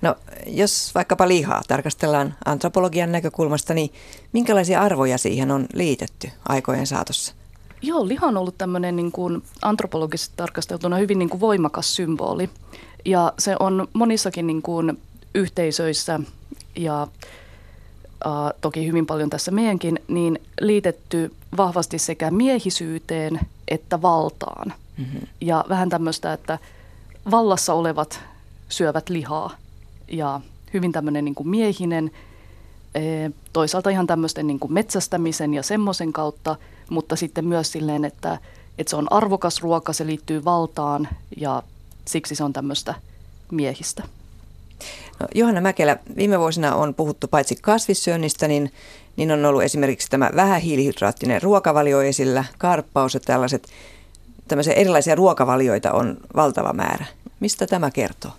No, 0.01 0.15
jos 0.47 0.91
vaikkapa 0.95 1.27
lihaa 1.27 1.61
tarkastellaan 1.67 2.35
antropologian 2.45 3.11
näkökulmasta, 3.11 3.73
niin 3.73 3.93
minkälaisia 4.33 4.81
arvoja 4.81 5.17
siihen 5.17 5.51
on 5.51 5.65
liitetty 5.73 6.29
aikojen 6.49 6.87
saatossa? 6.87 7.33
Joo, 7.81 8.07
liha 8.07 8.27
on 8.27 8.37
ollut 8.37 8.57
tämmöinen 8.57 8.95
niin 8.95 9.11
kuin 9.11 9.43
antropologisesti 9.61 10.33
tarkasteltuna 10.37 10.97
hyvin 10.97 11.19
niin 11.19 11.29
kuin 11.29 11.41
voimakas 11.41 11.95
symboli. 11.95 12.49
Ja 13.05 13.33
se 13.39 13.55
on 13.59 13.87
monissakin 13.93 14.47
niin 14.47 14.61
kuin 14.61 15.01
yhteisöissä 15.35 16.19
ja 16.75 17.01
äh, 18.25 18.31
toki 18.61 18.87
hyvin 18.87 19.05
paljon 19.05 19.29
tässä 19.29 19.51
meidänkin, 19.51 19.99
niin 20.07 20.39
liitetty 20.61 21.33
vahvasti 21.57 21.99
sekä 21.99 22.31
miehisyyteen 22.31 23.39
että 23.67 24.01
valtaan. 24.01 24.73
Mm-hmm. 24.97 25.19
Ja 25.41 25.65
vähän 25.69 25.89
tämmöistä, 25.89 26.33
että– 26.33 26.59
vallassa 27.31 27.73
olevat 27.73 28.19
syövät 28.69 29.09
lihaa 29.09 29.51
ja 30.07 30.41
hyvin 30.73 30.91
tämmöinen 30.91 31.25
niin 31.25 31.35
kuin 31.35 31.49
miehinen, 31.49 32.11
toisaalta 33.53 33.89
ihan 33.89 34.07
tämmöisten 34.07 34.47
niin 34.47 34.59
kuin 34.59 34.73
metsästämisen 34.73 35.53
ja 35.53 35.63
semmoisen 35.63 36.13
kautta, 36.13 36.55
mutta 36.89 37.15
sitten 37.15 37.45
myös 37.45 37.71
silleen, 37.71 38.05
että, 38.05 38.37
että 38.77 38.89
se 38.89 38.95
on 38.95 39.11
arvokas 39.11 39.61
ruoka, 39.61 39.93
se 39.93 40.05
liittyy 40.05 40.45
valtaan 40.45 41.07
ja 41.37 41.63
siksi 42.05 42.35
se 42.35 42.43
on 42.43 42.53
tämmöistä 42.53 42.95
miehistä. 43.51 44.03
No, 45.19 45.27
Johanna 45.35 45.61
Mäkelä, 45.61 45.97
viime 46.15 46.39
vuosina 46.39 46.75
on 46.75 46.93
puhuttu 46.93 47.27
paitsi 47.27 47.55
kasvissyönnistä, 47.61 48.47
niin, 48.47 48.71
niin 49.15 49.31
on 49.31 49.45
ollut 49.45 49.63
esimerkiksi 49.63 50.09
tämä 50.09 50.29
vähähiilihydraattinen 50.35 51.41
ruokavalio 51.41 52.01
esillä, 52.01 52.43
karppaus 52.57 53.13
ja 53.13 53.19
tällaiset 53.19 53.67
tämmöisiä 54.47 54.73
erilaisia 54.73 55.15
ruokavalioita 55.15 55.91
on 55.91 56.17
valtava 56.35 56.73
määrä. 56.73 57.05
Mistä 57.39 57.67
tämä 57.67 57.91
kertoo? 57.91 58.31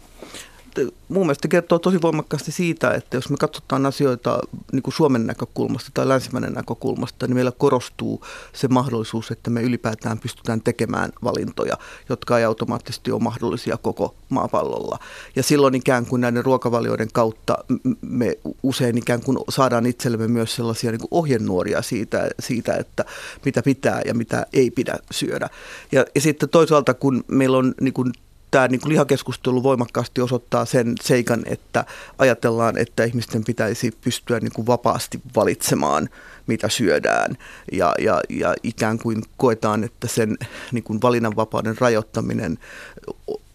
Mun 1.08 1.26
mielestä 1.26 1.48
kertoo 1.48 1.78
tosi 1.78 2.02
voimakkaasti 2.02 2.52
siitä, 2.52 2.90
että 2.90 3.16
jos 3.16 3.30
me 3.30 3.36
katsotaan 3.36 3.86
asioita 3.86 4.38
niin 4.72 4.82
kuin 4.82 4.94
Suomen 4.94 5.26
näkökulmasta 5.26 5.90
tai 5.94 6.08
länsimäinen 6.08 6.52
näkökulmasta, 6.52 7.26
niin 7.26 7.34
meillä 7.34 7.52
korostuu 7.58 8.24
se 8.52 8.68
mahdollisuus, 8.68 9.30
että 9.30 9.50
me 9.50 9.62
ylipäätään 9.62 10.18
pystytään 10.18 10.60
tekemään 10.60 11.12
valintoja, 11.24 11.78
jotka 12.08 12.38
ei 12.38 12.44
automaattisesti 12.44 13.12
ole 13.12 13.22
mahdollisia 13.22 13.76
koko 13.76 14.14
maapallolla. 14.28 14.98
Ja 15.36 15.42
silloin 15.42 15.74
ikään 15.74 16.06
kuin 16.06 16.20
näiden 16.20 16.44
ruokavalioiden 16.44 17.08
kautta 17.12 17.58
me 18.00 18.38
usein 18.62 18.98
ikään 18.98 19.22
kuin 19.22 19.38
saadaan 19.48 19.86
itsellemme 19.86 20.28
myös 20.28 20.54
sellaisia 20.54 20.90
niin 20.90 21.00
kuin 21.00 21.08
ohjenuoria 21.10 21.82
siitä, 21.82 22.28
siitä, 22.40 22.74
että 22.74 23.04
mitä 23.44 23.62
pitää 23.62 24.02
ja 24.04 24.14
mitä 24.14 24.46
ei 24.52 24.70
pidä 24.70 24.98
syödä. 25.10 25.48
Ja, 25.92 26.04
ja 26.14 26.20
sitten 26.20 26.48
toisaalta, 26.48 26.94
kun 26.94 27.24
meillä 27.28 27.58
on 27.58 27.74
niin 27.80 27.94
kuin 27.94 28.12
tämä 28.50 28.68
niin 28.68 28.80
kuin 28.80 28.92
lihakeskustelu 28.92 29.62
voimakkaasti 29.62 30.20
osoittaa 30.20 30.64
sen 30.64 30.94
seikan, 31.02 31.42
että 31.46 31.84
ajatellaan, 32.18 32.78
että 32.78 33.04
ihmisten 33.04 33.44
pitäisi 33.44 33.90
pystyä 34.00 34.40
niin 34.40 34.52
kuin 34.52 34.66
vapaasti 34.66 35.20
valitsemaan, 35.36 36.08
mitä 36.46 36.68
syödään. 36.68 37.38
Ja, 37.72 37.94
ja, 37.98 38.20
ja 38.28 38.54
ikään 38.62 38.98
kuin 38.98 39.22
koetaan, 39.36 39.84
että 39.84 40.08
sen 40.08 40.38
niin 40.72 40.84
kuin 40.84 41.02
valinnanvapauden 41.02 41.78
rajoittaminen 41.78 42.58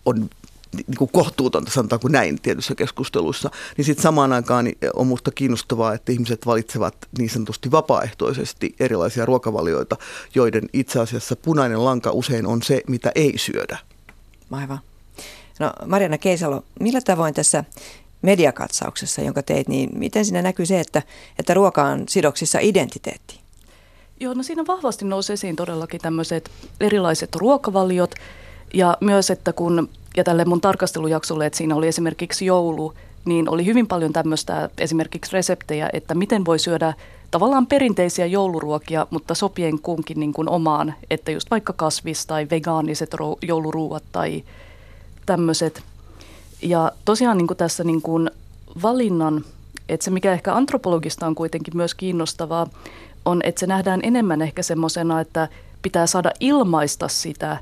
on 0.05 0.29
niin 0.73 0.97
kuin 0.97 1.09
kohtuutonta, 1.13 1.71
sanotaanko 1.71 2.07
näin 2.07 2.41
tietyissä 2.41 2.75
keskusteluissa, 2.75 3.51
niin 3.77 3.85
sitten 3.85 4.03
samaan 4.03 4.33
aikaan 4.33 4.65
on 4.93 5.07
minusta 5.07 5.31
kiinnostavaa, 5.31 5.93
että 5.93 6.11
ihmiset 6.11 6.45
valitsevat 6.45 6.95
niin 7.17 7.29
sanotusti 7.29 7.71
vapaaehtoisesti 7.71 8.75
erilaisia 8.79 9.25
ruokavalioita, 9.25 9.97
joiden 10.35 10.63
itse 10.73 10.99
asiassa 10.99 11.35
punainen 11.35 11.85
lanka 11.85 12.11
usein 12.11 12.45
on 12.45 12.61
se, 12.61 12.81
mitä 12.87 13.11
ei 13.15 13.33
syödä. 13.37 13.77
Aivan. 14.53 14.79
No 15.59 15.73
Mariana 15.85 16.17
Keisalo, 16.17 16.63
millä 16.79 17.01
tavoin 17.01 17.33
tässä 17.33 17.63
mediakatsauksessa, 18.21 19.21
jonka 19.21 19.43
teit, 19.43 19.67
niin 19.67 19.89
miten 19.93 20.25
siinä 20.25 20.41
näkyy 20.41 20.65
se, 20.65 20.79
että, 20.79 21.01
että 21.39 21.53
ruoka 21.53 21.83
on 21.83 22.03
sidoksissa 22.09 22.59
identiteettiin? 22.59 23.39
Joo, 24.19 24.33
no 24.33 24.43
siinä 24.43 24.63
vahvasti 24.67 25.05
nousi 25.05 25.33
esiin 25.33 25.55
todellakin 25.55 26.01
tämmöiset 26.01 26.51
erilaiset 26.79 27.35
ruokavaliot 27.35 28.15
ja 28.73 28.97
myös, 29.01 29.29
että 29.29 29.53
kun, 29.53 29.89
ja 30.17 30.23
tälle 30.23 30.45
mun 30.45 30.61
tarkastelujaksolle, 30.61 31.45
että 31.45 31.57
siinä 31.57 31.75
oli 31.75 31.87
esimerkiksi 31.87 32.45
joulu, 32.45 32.93
niin 33.25 33.49
oli 33.49 33.65
hyvin 33.65 33.87
paljon 33.87 34.13
tämmöistä 34.13 34.69
esimerkiksi 34.77 35.33
reseptejä, 35.33 35.89
että 35.93 36.15
miten 36.15 36.45
voi 36.45 36.59
syödä 36.59 36.93
tavallaan 37.33 37.67
perinteisiä 37.67 38.25
jouluruokia, 38.25 39.07
mutta 39.09 39.35
sopien 39.35 39.79
kunkin 39.79 40.19
niin 40.19 40.33
kuin 40.33 40.49
omaan, 40.49 40.93
että 41.09 41.31
just 41.31 41.51
vaikka 41.51 41.73
kasvis- 41.73 42.25
tai 42.25 42.47
vegaaniset 42.51 43.15
jouluruuat 43.41 44.03
tai 44.11 44.43
tämmöiset. 45.25 45.83
Ja 46.61 46.91
tosiaan 47.05 47.37
niin 47.37 47.47
kuin 47.47 47.57
tässä 47.57 47.83
niin 47.83 48.01
kuin 48.01 48.31
valinnan, 48.81 49.45
että 49.89 50.03
se 50.03 50.11
mikä 50.11 50.33
ehkä 50.33 50.55
antropologista 50.55 51.27
on 51.27 51.35
kuitenkin 51.35 51.77
myös 51.77 51.95
kiinnostavaa, 51.95 52.67
on, 53.25 53.41
että 53.43 53.59
se 53.59 53.67
nähdään 53.67 53.99
enemmän 54.03 54.41
ehkä 54.41 54.63
semmoisena, 54.63 55.21
että 55.21 55.47
pitää 55.81 56.07
saada 56.07 56.31
ilmaista 56.39 57.07
sitä 57.07 57.57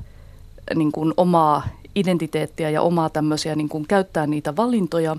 niin 0.74 0.92
kuin 0.92 1.14
omaa 1.16 1.68
identiteettiä 1.94 2.70
ja 2.70 2.82
omaa 2.82 3.10
tämmöisiä, 3.10 3.54
niin 3.54 3.68
kuin 3.68 3.86
käyttää 3.88 4.26
niitä 4.26 4.56
valintoja, 4.56 5.16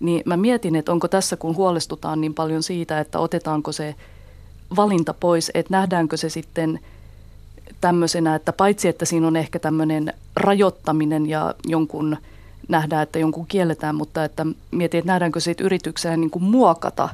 niin 0.00 0.22
mä 0.26 0.36
mietin, 0.36 0.76
että 0.76 0.92
onko 0.92 1.08
tässä, 1.08 1.36
kun 1.36 1.56
huolestutaan 1.56 2.20
niin 2.20 2.34
paljon 2.34 2.62
siitä, 2.62 3.00
että 3.00 3.18
otetaanko 3.18 3.72
se 3.72 3.94
valinta 4.76 5.14
pois, 5.14 5.50
että 5.54 5.70
nähdäänkö 5.70 6.16
se 6.16 6.28
sitten 6.28 6.80
tämmöisenä, 7.80 8.34
että 8.34 8.52
paitsi 8.52 8.88
että 8.88 9.04
siinä 9.04 9.26
on 9.26 9.36
ehkä 9.36 9.58
tämmöinen 9.58 10.12
rajoittaminen 10.36 11.28
ja 11.28 11.54
jonkun 11.66 12.16
nähdään, 12.68 13.02
että 13.02 13.18
jonkun 13.18 13.46
kielletään, 13.46 13.94
mutta 13.94 14.24
että 14.24 14.46
mietin, 14.70 14.98
että 14.98 15.12
nähdäänkö 15.12 15.40
siitä 15.40 15.64
yritykseen 15.64 16.20
niin 16.20 16.30
kuin 16.30 16.42
muokata 16.44 17.08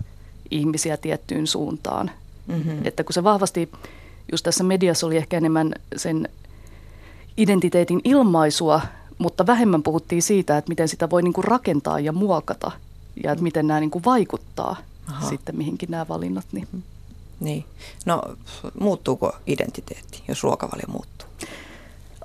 ihmisiä 0.50 0.96
tiettyyn 0.96 1.46
suuntaan. 1.46 2.10
Mm-hmm. 2.46 2.78
Että 2.84 3.04
kun 3.04 3.12
se 3.12 3.24
vahvasti, 3.24 3.70
just 4.32 4.44
tässä 4.44 4.64
mediassa 4.64 5.06
oli 5.06 5.16
ehkä 5.16 5.36
enemmän 5.36 5.74
sen 5.96 6.28
identiteetin 7.36 8.00
ilmaisua, 8.04 8.80
mutta 9.18 9.46
vähemmän 9.46 9.82
puhuttiin 9.82 10.22
siitä, 10.22 10.58
että 10.58 10.68
miten 10.68 10.88
sitä 10.88 11.10
voi 11.10 11.22
niin 11.22 11.32
kuin 11.32 11.44
rakentaa 11.44 12.00
ja 12.00 12.12
muokata 12.12 12.70
ja 13.24 13.32
että 13.32 13.42
miten 13.42 13.66
nämä 13.66 13.80
niin 13.80 13.90
kuin 13.90 14.04
vaikuttaa 14.04 14.76
Aha. 15.08 15.28
sitten 15.28 15.56
mihinkin 15.56 15.90
nämä 15.90 16.08
valinnat. 16.08 16.46
Niin. 16.52 16.68
niin. 17.40 17.64
No 18.06 18.22
muuttuuko 18.80 19.36
identiteetti, 19.46 20.22
jos 20.28 20.42
ruokavalio 20.42 20.86
muuttuu? 20.88 21.28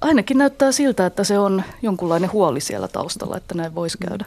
Ainakin 0.01 0.37
näyttää 0.37 0.71
siltä, 0.71 1.05
että 1.05 1.23
se 1.23 1.39
on 1.39 1.63
jonkunlainen 1.81 2.31
huoli 2.31 2.61
siellä 2.61 2.87
taustalla, 2.87 3.37
että 3.37 3.55
näin 3.55 3.75
voisi 3.75 3.97
käydä. 3.97 4.25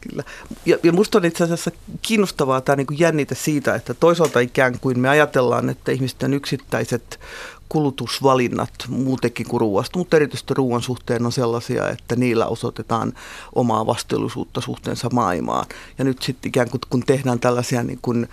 Kyllä. 0.00 0.24
Ja, 0.66 0.78
ja 0.82 0.92
musta 0.92 1.18
on 1.18 1.24
itse 1.24 1.44
asiassa 1.44 1.70
kiinnostavaa 2.02 2.60
tämä 2.60 2.76
niin 2.76 2.98
jännite 2.98 3.34
siitä, 3.34 3.74
että 3.74 3.94
toisaalta 3.94 4.40
ikään 4.40 4.78
kuin 4.80 4.98
me 4.98 5.08
ajatellaan, 5.08 5.68
että 5.70 5.92
ihmisten 5.92 6.34
yksittäiset 6.34 7.20
kulutusvalinnat 7.68 8.70
muutenkin 8.88 9.46
kuin 9.48 9.60
ruoasta, 9.60 9.98
mutta 9.98 10.16
erityisesti 10.16 10.54
ruoan 10.54 10.82
suhteen 10.82 11.26
on 11.26 11.32
sellaisia, 11.32 11.90
että 11.90 12.16
niillä 12.16 12.46
osoitetaan 12.46 13.12
omaa 13.54 13.86
vastuullisuutta 13.86 14.60
suhteensa 14.60 15.08
maailmaan. 15.12 15.66
Ja 15.98 16.04
nyt 16.04 16.22
sitten 16.22 16.48
ikään 16.48 16.70
kuin 16.70 16.80
kun 16.90 17.02
tehdään 17.02 17.40
tällaisia 17.40 17.82
niin 17.82 17.98
kuin 18.02 18.28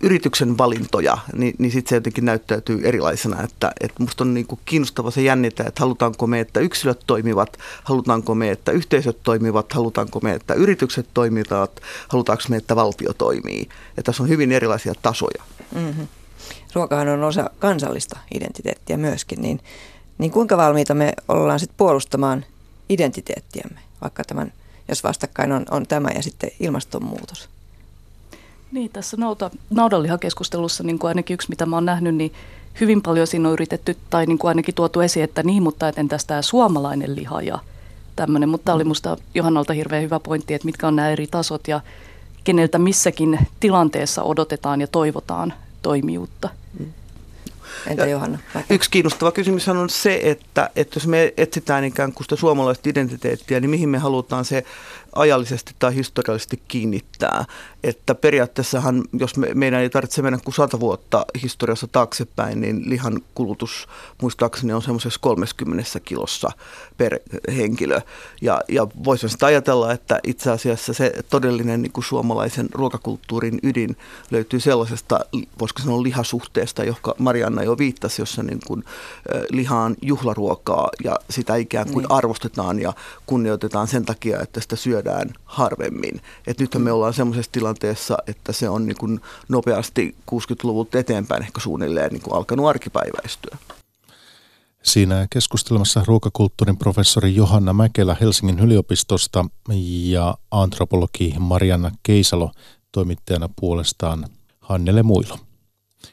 yrityksen 0.00 0.58
valintoja, 0.58 1.18
niin, 1.32 1.54
niin 1.58 1.72
sitten 1.72 1.90
se 1.90 1.96
jotenkin 1.96 2.24
näyttäytyy 2.24 2.80
erilaisena. 2.82 3.42
Että, 3.42 3.72
että 3.80 4.02
musta 4.02 4.24
on 4.24 4.34
niin 4.34 4.46
kuin 4.46 4.60
kiinnostava 4.64 5.10
se 5.10 5.22
jännitä, 5.22 5.64
että 5.66 5.80
halutaanko 5.80 6.26
me, 6.26 6.40
että 6.40 6.60
yksilöt 6.60 7.00
toimivat, 7.06 7.58
halutaanko 7.84 8.34
me, 8.34 8.50
että 8.50 8.72
yhteisöt 8.72 9.18
toimivat, 9.22 9.72
halutaanko 9.72 10.20
me, 10.22 10.32
että 10.32 10.54
yritykset 10.54 11.06
toimivat, 11.14 11.80
halutaanko 12.08 12.44
me, 12.48 12.56
että 12.56 12.76
valtio 12.76 13.12
toimii. 13.12 13.62
Että 13.88 14.02
tässä 14.02 14.22
on 14.22 14.28
hyvin 14.28 14.52
erilaisia 14.52 14.92
tasoja. 15.02 15.42
Mm-hmm 15.74 16.06
ruokahan 16.74 17.08
on 17.08 17.24
osa 17.24 17.50
kansallista 17.58 18.18
identiteettiä 18.34 18.96
myöskin, 18.96 19.42
niin, 19.42 19.60
niin 20.18 20.30
kuinka 20.30 20.56
valmiita 20.56 20.94
me 20.94 21.12
ollaan 21.28 21.60
sitten 21.60 21.76
puolustamaan 21.76 22.44
identiteettiämme, 22.88 23.80
vaikka 24.02 24.24
tämän, 24.24 24.52
jos 24.88 25.04
vastakkain 25.04 25.52
on, 25.52 25.66
on 25.70 25.86
tämä 25.86 26.08
ja 26.14 26.22
sitten 26.22 26.50
ilmastonmuutos? 26.60 27.48
Niin, 28.72 28.90
tässä 28.92 29.16
nauta, 29.16 29.50
naudanlihakeskustelussa 29.70 30.82
niin 30.82 30.98
kuin 30.98 31.08
ainakin 31.08 31.34
yksi, 31.34 31.48
mitä 31.48 31.66
mä 31.66 31.76
oon 31.76 31.84
nähnyt, 31.84 32.14
niin 32.14 32.32
hyvin 32.80 33.02
paljon 33.02 33.26
siinä 33.26 33.48
on 33.48 33.52
yritetty, 33.52 33.96
tai 34.10 34.26
niin 34.26 34.38
kuin 34.38 34.48
ainakin 34.48 34.74
tuotu 34.74 35.00
esiin, 35.00 35.24
että 35.24 35.42
niin, 35.42 35.62
mutta 35.62 35.88
eten 35.88 36.08
tästä 36.08 36.42
suomalainen 36.42 37.16
liha 37.16 37.42
ja 37.42 37.58
tämmöinen. 38.16 38.48
Mutta 38.48 38.64
tämä 38.64 38.76
oli 38.76 38.84
musta 38.84 39.16
Johannalta 39.34 39.72
hirveän 39.72 40.02
hyvä 40.02 40.20
pointti, 40.20 40.54
että 40.54 40.66
mitkä 40.66 40.88
on 40.88 40.96
nämä 40.96 41.10
eri 41.10 41.26
tasot 41.26 41.68
ja 41.68 41.80
keneltä 42.44 42.78
missäkin 42.78 43.38
tilanteessa 43.60 44.22
odotetaan 44.22 44.80
ja 44.80 44.86
toivotaan 44.86 45.52
toimijuutta. 45.82 46.48
Entä 47.86 48.06
Johanna? 48.06 48.38
Vaikka? 48.54 48.74
Yksi 48.74 48.90
kiinnostava 48.90 49.32
kysymys 49.32 49.68
on 49.68 49.90
se, 49.90 50.20
että, 50.22 50.70
että 50.76 50.96
jos 50.96 51.06
me 51.06 51.34
etsitään 51.36 51.84
ikään 51.84 52.12
kuin 52.12 52.24
sitä 52.24 52.36
suomalaista 52.36 52.88
identiteettiä, 52.88 53.60
niin 53.60 53.70
mihin 53.70 53.88
me 53.88 53.98
halutaan 53.98 54.44
se 54.44 54.64
ajallisesti 55.14 55.74
tai 55.78 55.94
historiallisesti 55.94 56.62
kiinnittää. 56.68 57.44
Että 57.84 58.14
periaatteessahan, 58.14 59.04
jos 59.12 59.36
me, 59.36 59.48
meidän 59.54 59.80
ei 59.80 59.90
tarvitse 59.90 60.22
mennä 60.22 60.38
kuin 60.44 60.54
sata 60.54 60.80
vuotta 60.80 61.26
historiassa 61.42 61.86
taaksepäin, 61.86 62.60
niin 62.60 62.90
lihan 62.90 63.20
kulutus 63.34 63.88
muistaakseni 64.22 64.72
on 64.72 64.82
semmoisessa 64.82 65.20
30 65.20 66.00
kilossa 66.04 66.50
per 66.96 67.18
henkilö. 67.56 68.00
Ja, 68.40 68.60
ja 68.68 68.86
voisi 69.04 69.28
sitä 69.28 69.46
ajatella, 69.46 69.92
että 69.92 70.20
itse 70.26 70.50
asiassa 70.50 70.92
se 70.92 71.12
todellinen 71.30 71.82
niin 71.82 71.92
kuin 71.92 72.04
suomalaisen 72.04 72.68
ruokakulttuurin 72.72 73.58
ydin 73.62 73.96
löytyy 74.30 74.60
sellaisesta, 74.60 75.20
voisiko 75.60 75.82
sanoa 75.82 76.02
lihasuhteesta, 76.02 76.84
joka 76.84 77.14
Marianna 77.18 77.62
jo 77.62 77.78
viittasi, 77.78 78.22
jossa 78.22 78.42
niin 78.42 78.60
kuin, 78.66 78.84
liha 79.50 79.80
on 79.80 79.96
juhlaruokaa 80.02 80.88
ja 81.04 81.18
sitä 81.30 81.56
ikään 81.56 81.86
kuin 81.92 82.02
niin. 82.02 82.12
arvostetaan 82.12 82.78
ja 82.78 82.92
kunnioitetaan 83.26 83.88
sen 83.88 84.04
takia, 84.04 84.40
että 84.40 84.60
sitä 84.60 84.76
syödään 84.76 85.30
harvemmin. 85.44 86.20
Et 86.46 86.60
nythän 86.60 86.82
me 86.82 86.92
ollaan 86.92 87.14
semmoisessa 87.14 87.52
tilanteessa, 87.52 87.71
että 88.26 88.52
se 88.52 88.68
on 88.68 88.86
niin 88.86 88.96
kuin 88.98 89.20
nopeasti 89.48 90.14
60-luvulta 90.30 90.98
eteenpäin 90.98 91.42
ehkä 91.42 91.60
suunnilleen 91.60 92.12
niin 92.12 92.22
kuin 92.22 92.34
alkanut 92.34 92.66
arkipäiväistyä. 92.66 93.58
Siinä 94.82 95.26
keskustelemassa 95.30 96.04
ruokakulttuurin 96.06 96.78
professori 96.78 97.34
Johanna 97.34 97.72
Mäkelä 97.72 98.16
Helsingin 98.20 98.58
yliopistosta 98.58 99.44
ja 100.04 100.34
antropologi 100.50 101.34
Marianna 101.38 101.90
Keisalo 102.02 102.50
toimittajana 102.92 103.48
puolestaan 103.60 104.26
Hannele 104.60 105.02
Muilo. 105.02 105.38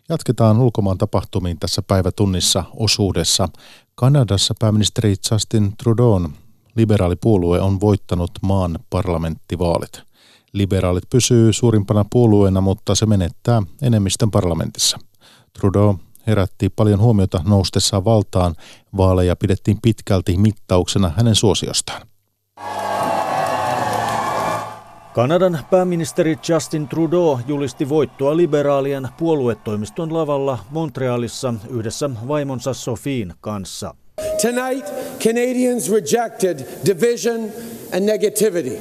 Jatketaan 0.10 0.60
ulkomaan 0.60 0.98
tapahtumiin 0.98 1.60
tässä 1.60 1.82
päivätunnissa 1.82 2.64
osuudessa. 2.74 3.50
Kanadassa 3.96 4.54
pääministeri 4.60 5.16
Justin 5.32 5.78
Trudeau 5.78 6.30
liberaalipuolue 6.76 7.62
on 7.62 7.80
voittanut 7.80 8.32
maan 8.42 8.80
parlamenttivaalit. 8.90 10.09
Liberaalit 10.54 11.10
pysyy 11.10 11.54
suurimpana 11.54 12.06
puolueena, 12.12 12.62
mutta 12.62 12.96
se 12.96 13.06
menettää 13.06 13.64
enemmistön 13.82 14.32
parlamentissa. 14.32 15.00
Trudeau 15.60 15.96
herätti 16.28 16.70
paljon 16.70 17.00
huomiota 17.00 17.42
noustessaan 17.48 18.06
valtaan. 18.06 18.56
Vaaleja 18.98 19.36
pidettiin 19.36 19.78
pitkälti 19.82 20.38
mittauksena 20.38 21.12
hänen 21.18 21.36
suosiostaan. 21.36 22.08
Kanadan 25.14 25.60
pääministeri 25.72 26.40
Justin 26.50 26.88
Trudeau 26.88 27.40
julisti 27.48 27.90
voittoa 27.90 28.38
liberaalien 28.38 29.08
puoluetoimiston 29.18 30.14
lavalla 30.14 30.60
Montrealissa 30.70 31.54
yhdessä 31.70 32.10
vaimonsa 32.28 32.74
Sofien 32.74 33.34
kanssa. 33.42 33.96
Tonight, 34.42 34.88
Canadians 35.20 35.92
rejected 35.92 36.60
division 36.86 37.40
and 37.94 38.06
negativity. 38.06 38.78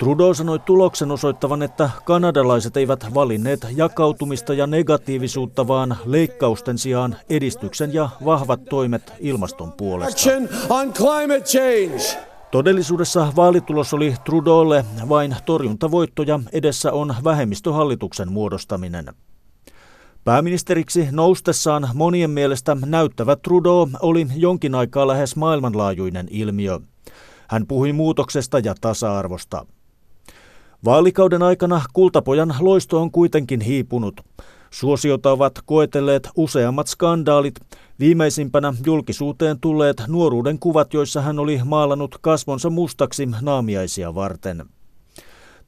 Trudeau 0.00 0.34
sanoi 0.34 0.58
tuloksen 0.58 1.10
osoittavan, 1.10 1.62
että 1.62 1.90
kanadalaiset 2.04 2.76
eivät 2.76 3.14
valinneet 3.14 3.66
jakautumista 3.76 4.54
ja 4.54 4.66
negatiivisuutta, 4.66 5.68
vaan 5.68 5.96
leikkausten 6.04 6.78
sijaan 6.78 7.16
edistyksen 7.30 7.94
ja 7.94 8.08
vahvat 8.24 8.64
toimet 8.64 9.12
ilmaston 9.18 9.72
puolesta. 9.72 10.30
Todellisuudessa 12.50 13.32
vaalitulos 13.36 13.94
oli 13.94 14.14
Trudeaulle 14.24 14.84
vain 15.08 15.36
torjuntavoitto 15.46 16.22
ja 16.22 16.40
edessä 16.52 16.92
on 16.92 17.14
vähemmistöhallituksen 17.24 18.32
muodostaminen. 18.32 19.06
Pääministeriksi 20.24 21.08
noustessaan 21.10 21.88
monien 21.94 22.30
mielestä 22.30 22.76
näyttävä 22.86 23.36
Trudeau 23.36 23.88
oli 24.02 24.26
jonkin 24.36 24.74
aikaa 24.74 25.06
lähes 25.06 25.36
maailmanlaajuinen 25.36 26.26
ilmiö. 26.30 26.80
Hän 27.48 27.66
puhui 27.66 27.92
muutoksesta 27.92 28.58
ja 28.58 28.74
tasa-arvosta. 28.80 29.66
Vaalikauden 30.84 31.42
aikana 31.42 31.82
kultapojan 31.92 32.54
loisto 32.60 33.02
on 33.02 33.10
kuitenkin 33.10 33.60
hiipunut. 33.60 34.20
Suosiota 34.70 35.32
ovat 35.32 35.58
koetelleet 35.66 36.28
useammat 36.36 36.86
skandaalit, 36.86 37.54
viimeisimpänä 37.98 38.74
julkisuuteen 38.86 39.60
tulleet 39.60 40.02
nuoruuden 40.08 40.58
kuvat, 40.58 40.94
joissa 40.94 41.20
hän 41.20 41.38
oli 41.38 41.60
maalannut 41.64 42.18
kasvonsa 42.20 42.70
mustaksi 42.70 43.28
naamiaisia 43.40 44.14
varten. 44.14 44.64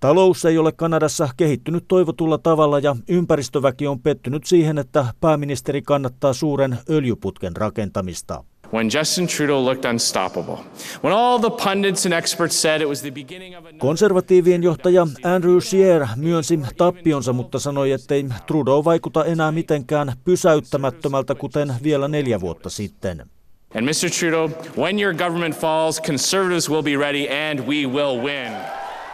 Talous 0.00 0.44
ei 0.44 0.58
ole 0.58 0.72
Kanadassa 0.72 1.28
kehittynyt 1.36 1.84
toivotulla 1.88 2.38
tavalla 2.38 2.78
ja 2.78 2.96
ympäristöväki 3.08 3.86
on 3.86 4.00
pettynyt 4.00 4.44
siihen, 4.44 4.78
että 4.78 5.14
pääministeri 5.20 5.82
kannattaa 5.82 6.32
suuren 6.32 6.78
öljyputken 6.90 7.56
rakentamista. 7.56 8.44
When 8.72 8.90
Justin 8.90 9.26
Trudeau 9.26 9.64
looked 9.64 9.84
unstoppable. 9.84 10.56
When 11.04 11.14
all 11.14 11.38
the 11.38 11.50
pundits 11.50 12.06
and 12.06 12.12
experts 12.12 12.62
said 12.62 12.80
it 12.80 12.88
was 12.88 13.02
the 13.02 13.10
beginning 13.10 13.58
of 13.58 13.64
a... 13.64 13.72
Konservatiivien 13.78 14.62
johtaja 14.62 15.06
Andrew 15.22 15.60
Scheer 15.60 16.06
myönsi 16.16 16.60
tappionsa, 16.76 17.32
mutta 17.32 17.58
sanoi, 17.58 17.92
ettei 17.92 18.24
Trudeau 18.46 18.84
vaikuta 18.84 19.24
enää 19.24 19.52
mitenkään 19.52 20.12
pysäyttämättömältä, 20.24 21.34
kuten 21.34 21.74
vielä 21.82 22.08
neljä 22.08 22.40
vuotta 22.40 22.70
sitten. 22.70 23.26
And 23.74 23.84
Mr. 23.84 24.10
Trudeau, 24.18 24.48
when 24.78 25.00
your 25.00 25.14
government 25.14 25.56
falls, 25.56 26.00
conservatives 26.02 26.70
will 26.70 26.82
be 26.82 26.96
ready 26.96 27.28
and 27.50 27.60
we 27.60 27.86
will 27.86 28.22
win. 28.22 28.52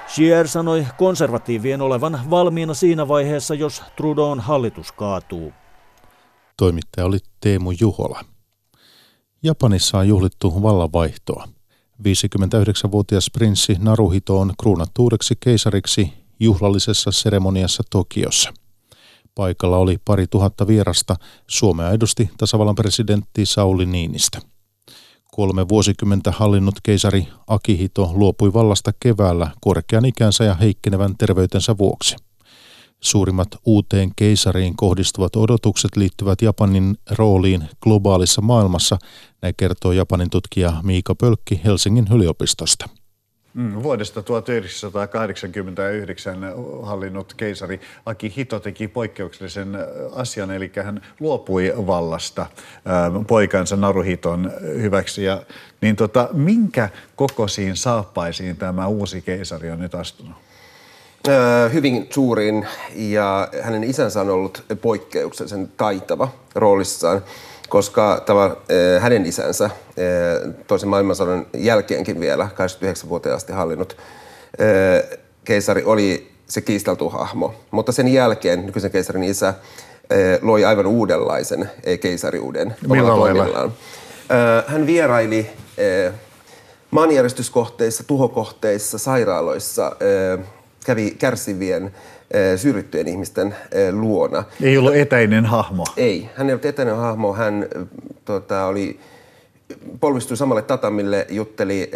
Scheer 0.09 0.49
sanoi 0.49 0.87
konservatiivien 0.97 1.83
olevan 1.83 2.21
valmiina 2.31 2.75
siinä 2.75 3.09
vaiheessa, 3.09 3.55
jos 3.55 3.83
Trudeau'n 3.97 4.41
hallitus 4.41 4.93
kaatuu. 4.93 5.53
Toimittaja 6.57 7.07
oli 7.07 7.19
Teemu 7.41 7.71
Juhola. 7.81 8.25
Japanissa 9.43 9.99
on 9.99 10.09
juhlittu 10.09 10.63
vallanvaihtoa. 10.63 11.49
59-vuotias 12.03 13.31
prinssi 13.33 13.77
Naruhito 13.79 14.41
on 14.41 14.53
kruunattu 14.61 15.03
uudeksi 15.03 15.35
keisariksi 15.41 16.13
juhlallisessa 16.41 17.13
seremoniassa 17.13 17.83
Tokiossa. 17.91 18.53
Paikalla 19.35 19.77
oli 19.77 19.99
pari 20.05 20.27
tuhatta 20.27 20.67
vierasta. 20.67 21.17
Suomea 21.47 21.91
edusti 21.91 22.31
tasavallan 22.39 22.75
presidentti 22.75 23.47
Sauli 23.47 23.87
Niinistä. 23.87 24.41
Kolme 25.33 25.69
vuosikymmentä 25.69 26.31
hallinnut 26.31 26.75
keisari 26.83 27.29
Akihito 27.47 28.11
luopui 28.15 28.53
vallasta 28.53 28.93
keväällä 29.01 29.51
korkean 29.61 30.05
ikänsä 30.05 30.45
ja 30.45 30.55
heikkenevän 30.55 31.17
terveytensä 31.19 31.79
vuoksi. 31.79 32.17
Suurimmat 33.01 33.49
uuteen 33.65 34.11
keisariin 34.17 34.77
kohdistuvat 34.77 35.37
odotukset 35.37 35.97
liittyvät 35.97 36.43
Japanin 36.43 36.97
rooliin 37.11 37.65
globaalissa 37.81 38.43
maailmassa, 38.43 38.99
näin 39.43 39.55
kertoo 39.57 39.93
Japanin 39.93 40.31
tutkija 40.31 40.73
Miika 40.83 41.15
Pölkki 41.15 41.61
Helsingin 41.65 42.07
yliopistosta. 42.15 42.89
Mm, 43.55 43.83
vuodesta 43.83 44.23
1989 44.23 46.39
hallinnut 46.83 47.35
keisari 47.35 47.81
Akihito 48.07 48.61
teki 48.61 48.89
poikkeuksellisen 48.89 49.79
asian, 50.15 50.51
eli 50.51 50.73
hän 50.85 51.03
luopui 51.21 51.73
vallasta 51.87 52.47
poikansa 53.27 53.77
Naruhiton 53.77 54.53
hyväksi. 54.61 55.25
Ja, 55.25 55.43
niin 55.81 55.97
tota, 55.97 56.29
minkä 56.33 56.89
kokoisiin 57.17 57.77
saappaisiin 57.77 58.57
tämä 58.57 58.87
uusi 58.87 59.23
keisari 59.23 59.71
on 59.71 59.81
nyt 59.81 59.95
astunut? 59.95 60.48
Hyvin 61.73 62.07
suuriin 62.11 62.67
ja 62.95 63.49
hänen 63.63 63.85
isänsä 63.85 64.21
on 64.21 64.31
ollut 64.31 64.65
poikkeuksellisen 64.83 65.69
taitava 65.77 66.29
roolissaan, 66.55 67.25
koska 67.69 68.23
tämä, 68.27 68.57
hänen 69.01 69.27
isänsä 69.27 69.71
toisen 70.67 70.89
maailmansodan 70.89 71.47
jälkeenkin 71.55 72.21
vielä 72.21 72.49
29-vuotiaasti 72.55 73.53
hallinnut 73.53 73.97
keisari 75.45 75.85
oli 75.85 76.31
se 76.47 76.61
kiisteltu 76.61 77.09
hahmo. 77.09 77.55
Mutta 77.71 77.93
sen 77.93 78.09
jälkeen 78.09 78.67
nykyisen 78.67 78.91
keisarin 78.91 79.25
isä 79.25 79.55
loi 80.43 80.65
aivan 80.65 80.87
uudenlaisen 80.87 81.71
keisariuden 82.01 82.77
toimillaan. 82.89 83.73
Hän 84.67 84.87
vieraili 84.87 85.51
maanjäristyskohteissa, 86.91 88.05
tuhokohteissa, 88.05 88.99
sairaaloissa, 88.99 89.97
kävi 90.85 91.11
kärsivien 91.11 91.95
syrjittyjen 92.57 93.09
ihmisten 93.09 93.55
luona. 93.93 94.45
Ei 94.63 94.79
ollut 94.79 94.97
etäinen 94.97 95.47
hahmo. 95.47 95.85
Ei, 95.97 96.31
hän 96.35 96.47
ei 96.47 96.53
ollut 96.53 96.65
etäinen 96.65 96.97
hahmo. 96.97 97.35
Hän 97.35 97.67
tota, 98.25 98.67
oli 98.67 99.01
polvistui 100.01 100.37
samalle 100.37 100.63
tatamille, 100.63 101.27
jutteli 101.31 101.91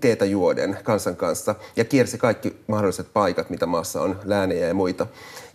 teetä 0.00 0.24
juoden 0.24 0.78
kansan 0.82 1.16
kanssa 1.16 1.54
ja 1.76 1.84
kiersi 1.84 2.18
kaikki 2.18 2.56
mahdolliset 2.66 3.06
paikat, 3.12 3.50
mitä 3.50 3.66
maassa 3.66 4.02
on, 4.02 4.20
läänejä 4.24 4.66
ja 4.66 4.74
muita. 4.74 5.06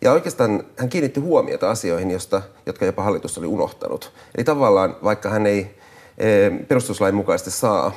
Ja 0.02 0.12
oikeastaan 0.12 0.64
hän 0.78 0.90
kiinnitti 0.90 1.20
huomiota 1.20 1.70
asioihin, 1.70 2.12
josta, 2.12 2.42
jotka 2.66 2.86
jopa 2.86 3.04
hallitus 3.04 3.38
oli 3.38 3.48
unohtanut. 3.48 4.12
Eli 4.36 4.44
tavallaan, 4.44 4.96
vaikka 5.04 5.30
hän 5.30 5.46
ei 5.46 5.76
perustuslain 6.68 7.16
mukaisesti 7.16 7.52
saa 7.52 7.92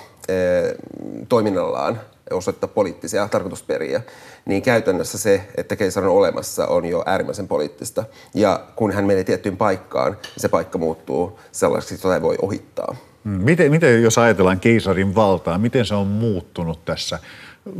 toiminnallaan 1.29 2.01
osoittaa 2.31 2.69
poliittisia 2.69 3.29
tarkoitusperiä, 3.29 4.01
niin 4.47 4.63
käytännössä 4.63 5.19
se, 5.19 5.49
että 5.57 5.77
keisari 5.77 6.07
on 6.07 6.13
olemassa, 6.13 6.67
on 6.67 6.85
jo 6.85 7.03
äärimmäisen 7.07 7.49
poliittista. 7.49 8.05
Ja 8.35 8.61
kun 8.77 8.93
hän 8.93 9.05
menee 9.05 9.25
tiettyyn 9.25 9.57
paikkaan, 9.57 10.17
se 10.37 10.49
paikka 10.49 10.79
muuttuu 10.79 11.39
sellaiseksi, 11.53 11.95
että 11.95 12.15
ei 12.15 12.23
voi 12.23 12.37
ohittaa. 12.43 12.97
Miten, 13.25 13.71
miten 13.71 14.03
jos 14.03 14.19
ajatellaan 14.19 14.61
keisarin 14.61 15.15
valtaa, 15.15 15.59
miten 15.59 15.87
se 15.87 15.95
on 15.95 16.07
muuttunut 16.07 16.85
tässä 16.85 17.19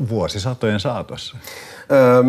vuosisatojen 0.09 0.81
saatossa? 0.81 1.37
Öö, 1.93 2.23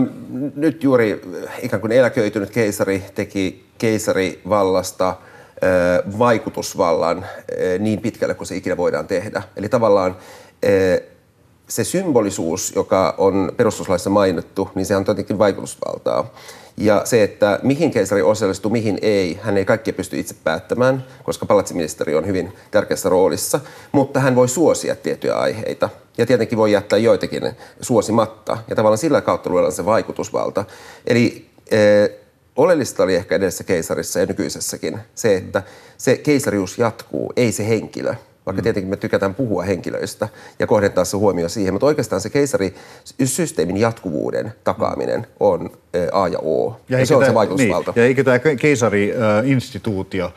nyt 0.55 0.83
juuri 0.83 1.21
ikään 1.61 1.81
kuin 1.81 1.91
eläköitynyt 1.91 2.49
keisari 2.49 3.03
teki 3.15 3.65
keisarivallasta 3.77 5.15
öö, 5.63 6.03
vaikutusvallan 6.19 7.25
öö, 7.59 7.77
niin 7.77 8.01
pitkälle 8.01 8.33
kuin 8.33 8.47
se 8.47 8.55
ikinä 8.55 8.77
voidaan 8.77 9.07
tehdä. 9.07 9.43
Eli 9.55 9.69
tavallaan 9.69 10.17
öö, 10.65 10.97
se 11.71 11.83
symbolisuus, 11.83 12.73
joka 12.75 13.15
on 13.17 13.51
perustuslaissa 13.57 14.09
mainittu, 14.09 14.69
niin 14.75 14.85
se 14.85 14.95
on 14.95 15.05
tietenkin 15.05 15.39
vaikutusvaltaa. 15.39 16.33
Ja 16.77 17.01
se, 17.05 17.23
että 17.23 17.59
mihin 17.63 17.91
keisari 17.91 18.21
osallistuu, 18.21 18.71
mihin 18.71 18.99
ei, 19.01 19.39
hän 19.41 19.57
ei 19.57 19.65
kaikkia 19.65 19.93
pysty 19.93 20.19
itse 20.19 20.35
päättämään, 20.43 21.05
koska 21.23 21.45
palatsiministeri 21.45 22.15
on 22.15 22.27
hyvin 22.27 22.53
tärkeässä 22.71 23.09
roolissa, 23.09 23.59
mutta 23.91 24.19
hän 24.19 24.35
voi 24.35 24.49
suosia 24.49 24.95
tiettyjä 24.95 25.35
aiheita. 25.35 25.89
Ja 26.17 26.25
tietenkin 26.25 26.57
voi 26.57 26.71
jättää 26.71 26.99
joitakin 26.99 27.51
suosimatta. 27.81 28.57
Ja 28.69 28.75
tavallaan 28.75 28.97
sillä 28.97 29.21
kautta 29.21 29.49
luodaan 29.49 29.71
se 29.71 29.85
vaikutusvalta. 29.85 30.65
Eli 31.07 31.45
eh, 31.71 32.09
oleellista 32.55 33.03
oli 33.03 33.15
ehkä 33.15 33.35
edellisessä 33.35 33.63
keisarissa 33.63 34.19
ja 34.19 34.25
nykyisessäkin 34.25 34.99
se, 35.15 35.35
että 35.35 35.63
se 35.97 36.17
keisarius 36.17 36.77
jatkuu, 36.77 37.33
ei 37.35 37.51
se 37.51 37.67
henkilö. 37.67 38.15
Vaikka 38.45 38.61
mm. 38.61 38.63
tietenkin 38.63 38.89
me 38.89 38.97
tykätään 38.97 39.35
puhua 39.35 39.63
henkilöistä 39.63 40.29
ja 40.59 40.67
kohdentaa 40.67 41.05
se 41.05 41.17
huomio 41.17 41.49
siihen, 41.49 41.73
mutta 41.73 41.85
oikeastaan 41.87 42.21
se 42.21 42.29
keisarisysteemin 42.29 43.77
jatkuvuuden 43.77 44.53
takaaminen 44.63 45.27
on 45.39 45.69
A 46.11 46.27
ja 46.27 46.39
O. 46.39 46.77
Ja, 46.89 46.99
ja 46.99 47.05
se 47.05 47.15
on 47.15 47.19
tämä, 47.19 47.29
se 47.29 47.35
vaikutusvalta. 47.35 47.91
Niin, 47.95 48.01
ja 48.01 48.07
eikö 48.07 48.23
tämä 48.23 48.39
keisari-instituutio 48.39 50.33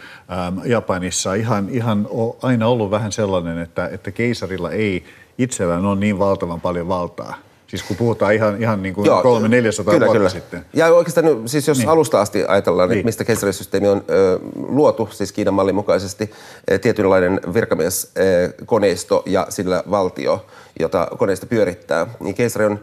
Japanissa 0.65 1.35
ihan, 1.35 1.69
ihan 1.71 2.09
aina 2.43 2.69
ollut 2.69 2.91
vähän 2.91 3.13
sellainen, 3.13 3.59
että, 3.59 3.89
että 3.93 4.11
keisarilla 4.11 4.71
ei 4.71 5.05
itsellään 5.39 5.85
ole 5.85 6.01
niin 6.01 6.19
valtavan 6.19 6.61
paljon 6.61 6.89
valtaa? 6.89 7.35
Siis 7.75 7.89
kun 7.89 7.97
puhutaan 7.97 8.35
ihan, 8.35 8.63
ihan 8.63 8.83
niin 8.83 8.95
kuin 8.95 9.11
kolme, 9.23 9.49
neljäsataa 9.49 9.95
vuotta 9.95 10.13
kyllä. 10.13 10.29
sitten. 10.29 10.65
Ja 10.75 10.87
oikeastaan, 10.87 11.49
siis 11.49 11.69
jos 11.69 11.79
niin. 11.79 11.89
alusta 11.89 12.21
asti 12.21 12.45
ajatellaan, 12.49 12.89
niin. 12.89 13.05
mistä 13.05 13.25
keisarisysteemi 13.25 13.89
on 13.89 14.05
ö, 14.11 14.39
luotu, 14.55 15.09
siis 15.13 15.33
Kiinan 15.33 15.55
mallin 15.55 15.75
mukaisesti, 15.75 16.31
e, 16.69 16.79
tietynlainen 16.79 17.41
virkamieskoneisto 17.55 19.23
ja 19.27 19.47
sillä 19.49 19.83
valtio, 19.91 20.47
jota 20.81 21.09
koneista 21.19 21.47
pyörittää, 21.47 22.07
niin 22.21 22.35
keisari 22.35 22.65
on 22.65 22.81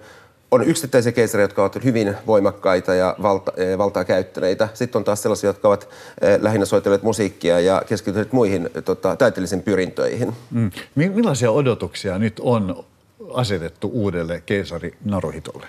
on 0.52 0.64
yksittäisiä 0.64 1.12
keisareja, 1.12 1.44
jotka 1.44 1.62
ovat 1.62 1.84
hyvin 1.84 2.16
voimakkaita 2.28 2.94
ja 2.94 3.16
valta, 3.22 3.52
e, 3.58 3.78
valtaa 3.78 4.06
käyttäneitä. 4.06 4.70
Sitten 4.74 5.00
on 5.00 5.04
taas 5.04 5.22
sellaisia, 5.22 5.50
jotka 5.50 5.68
ovat 5.68 5.90
e, 6.22 6.28
lähinnä 6.42 6.66
soitelleet 6.66 7.04
musiikkia 7.04 7.60
ja 7.60 7.82
keskittyneet 7.86 8.34
muihin 8.34 8.70
tota, 8.86 9.16
taiteellisiin 9.16 9.62
pyrintöihin. 9.62 10.34
Mm. 10.52 10.72
Millaisia 10.96 11.52
odotuksia 11.52 12.18
nyt 12.18 12.40
on 12.40 12.84
asetettu 13.34 13.90
uudelle 13.94 14.44
keisari 14.46 14.94
Naruhitolle? 15.06 15.68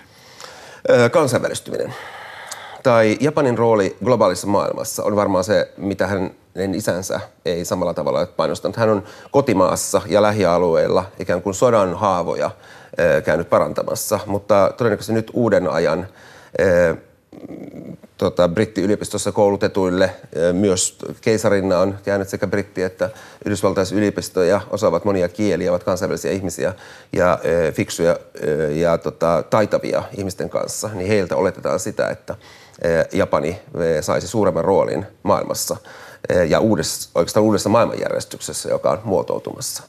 Kansainvälistyminen 1.11 1.93
tai 2.83 3.17
Japanin 3.19 3.57
rooli 3.57 3.97
globaalissa 4.03 4.47
maailmassa 4.47 5.03
on 5.03 5.15
varmaan 5.15 5.43
se, 5.43 5.71
mitä 5.77 6.07
hänen 6.07 6.75
isänsä 6.75 7.19
ei 7.45 7.65
samalla 7.65 7.93
tavalla 7.93 8.25
painostanut. 8.25 8.75
Hän 8.75 8.89
on 8.89 9.03
kotimaassa 9.31 10.01
ja 10.05 10.21
lähialueilla 10.21 11.05
ikään 11.19 11.41
kuin 11.41 11.53
sodan 11.53 11.93
haavoja 11.93 12.51
käynyt 13.25 13.49
parantamassa, 13.49 14.19
mutta 14.25 14.73
todennäköisesti 14.77 15.13
nyt 15.13 15.31
uuden 15.33 15.67
ajan 15.67 16.07
tota, 18.17 18.49
brittiyliopistossa 18.49 19.31
koulutetuille. 19.31 20.15
Myös 20.53 20.97
keisarinna 21.21 21.79
on 21.79 21.97
käynyt 22.03 22.29
sekä 22.29 22.47
britti- 22.47 22.81
että 22.81 23.09
yhdysvaltaisyliopistoja, 23.45 24.61
osaavat 24.69 25.05
monia 25.05 25.29
kieliä, 25.29 25.71
ovat 25.71 25.83
kansainvälisiä 25.83 26.31
ihmisiä 26.31 26.73
ja 27.13 27.39
e, 27.43 27.71
fiksuja 27.71 28.17
e, 28.41 28.71
ja 28.71 28.97
tota, 28.97 29.43
taitavia 29.49 30.03
ihmisten 30.17 30.49
kanssa. 30.49 30.89
Niin 30.93 31.07
heiltä 31.07 31.35
oletetaan 31.35 31.79
sitä, 31.79 32.07
että 32.09 32.35
e, 32.81 32.87
Japani 33.17 33.59
saisi 34.01 34.27
suuremman 34.27 34.65
roolin 34.65 35.05
maailmassa 35.23 35.77
ja 36.49 36.59
uudessa, 36.59 37.09
oikeastaan 37.15 37.43
uudessa 37.43 37.69
maailmanjärjestyksessä, 37.69 38.69
joka 38.69 38.91
on 38.91 39.01
muotoutumassa. 39.03 39.83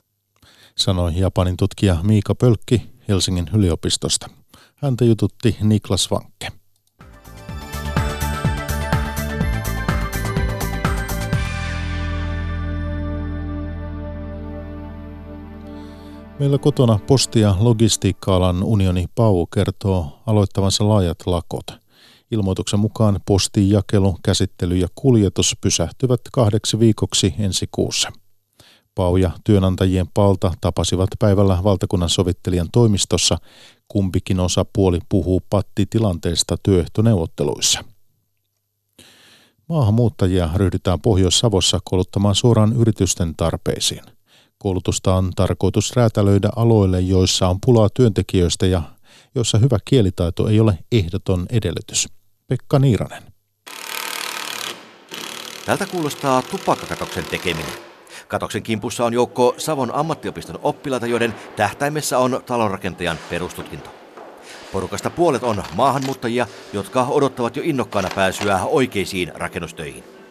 Sanoi 0.77 1.13
Japanin 1.17 1.57
tutkija 1.57 1.97
Miika 2.03 2.35
Pölkki 2.35 2.83
Helsingin 3.09 3.51
yliopistosta. 3.55 4.31
Häntä 4.75 5.05
jututti 5.05 5.57
Niklas 5.63 6.11
Vankke. 6.11 6.49
Meillä 16.39 16.59
kotona 16.59 16.99
posti- 17.07 17.41
ja 17.41 17.57
logistiikka-alan 17.59 18.63
unioni 18.63 19.07
PAU 19.15 19.47
kertoo 19.47 20.23
aloittavansa 20.27 20.89
laajat 20.89 21.19
lakot. 21.27 21.67
Ilmoituksen 22.31 22.81
mukaan 22.81 23.21
postin 23.27 23.71
jakelu, 23.71 24.19
käsittely 24.23 24.77
ja 24.77 24.89
kuljetus 24.95 25.57
pysähtyvät 25.61 26.21
kahdeksi 26.33 26.79
viikoksi 26.79 27.35
ensi 27.39 27.69
kuussa. 27.71 28.13
PAU 28.95 29.17
ja 29.17 29.31
työnantajien 29.45 30.07
palta 30.15 30.53
tapasivat 30.61 31.09
päivällä 31.19 31.59
valtakunnan 31.65 32.09
sovittelijan 32.09 32.69
toimistossa. 32.73 33.39
Kumpikin 33.89 34.41
osapuoli 34.41 34.99
puhuu 35.09 35.43
pattitilanteesta 35.51 36.57
työehtoneuvotteluissa. 36.63 37.85
Maahanmuuttajia 39.69 40.51
ryhdytään 40.55 41.01
Pohjois-Savossa 41.01 41.81
kouluttamaan 41.85 42.35
suoraan 42.35 42.73
yritysten 42.73 43.35
tarpeisiin. 43.37 44.14
Koulutusta 44.65 45.15
on 45.15 45.31
tarkoitus 45.37 45.97
räätälöidä 45.97 46.49
aloille, 46.57 47.01
joissa 47.01 47.49
on 47.49 47.59
pulaa 47.67 47.89
työntekijöistä 47.95 48.67
ja 48.67 48.83
joissa 49.35 49.59
hyvä 49.59 49.79
kielitaito 49.85 50.49
ei 50.49 50.61
ole 50.61 50.79
ehdoton 50.93 51.47
edellytys. 51.51 52.09
Pekka 52.47 52.79
Niiranen. 52.79 53.23
Tältä 55.67 55.87
kuulostaa 55.87 56.43
tupakkakatoksen 56.43 57.25
tekeminen. 57.25 57.73
Katoksen 58.29 58.63
kimpussa 58.63 59.05
on 59.05 59.13
joukko 59.13 59.55
Savon 59.59 59.95
ammattiopiston 59.95 60.59
oppilaita, 60.63 61.07
joiden 61.07 61.35
tähtäimessä 61.57 62.19
on 62.19 62.43
talonrakentajan 62.47 63.19
perustutkinto. 63.31 63.91
Porukasta 64.73 65.11
puolet 65.11 65.43
on 65.43 65.63
maahanmuuttajia, 65.75 66.47
jotka 66.73 67.07
odottavat 67.09 67.57
jo 67.57 67.63
innokkaana 67.67 68.09
pääsyä 68.15 68.61
oikeisiin 68.65 69.33
rakennustöihin. 69.35 70.24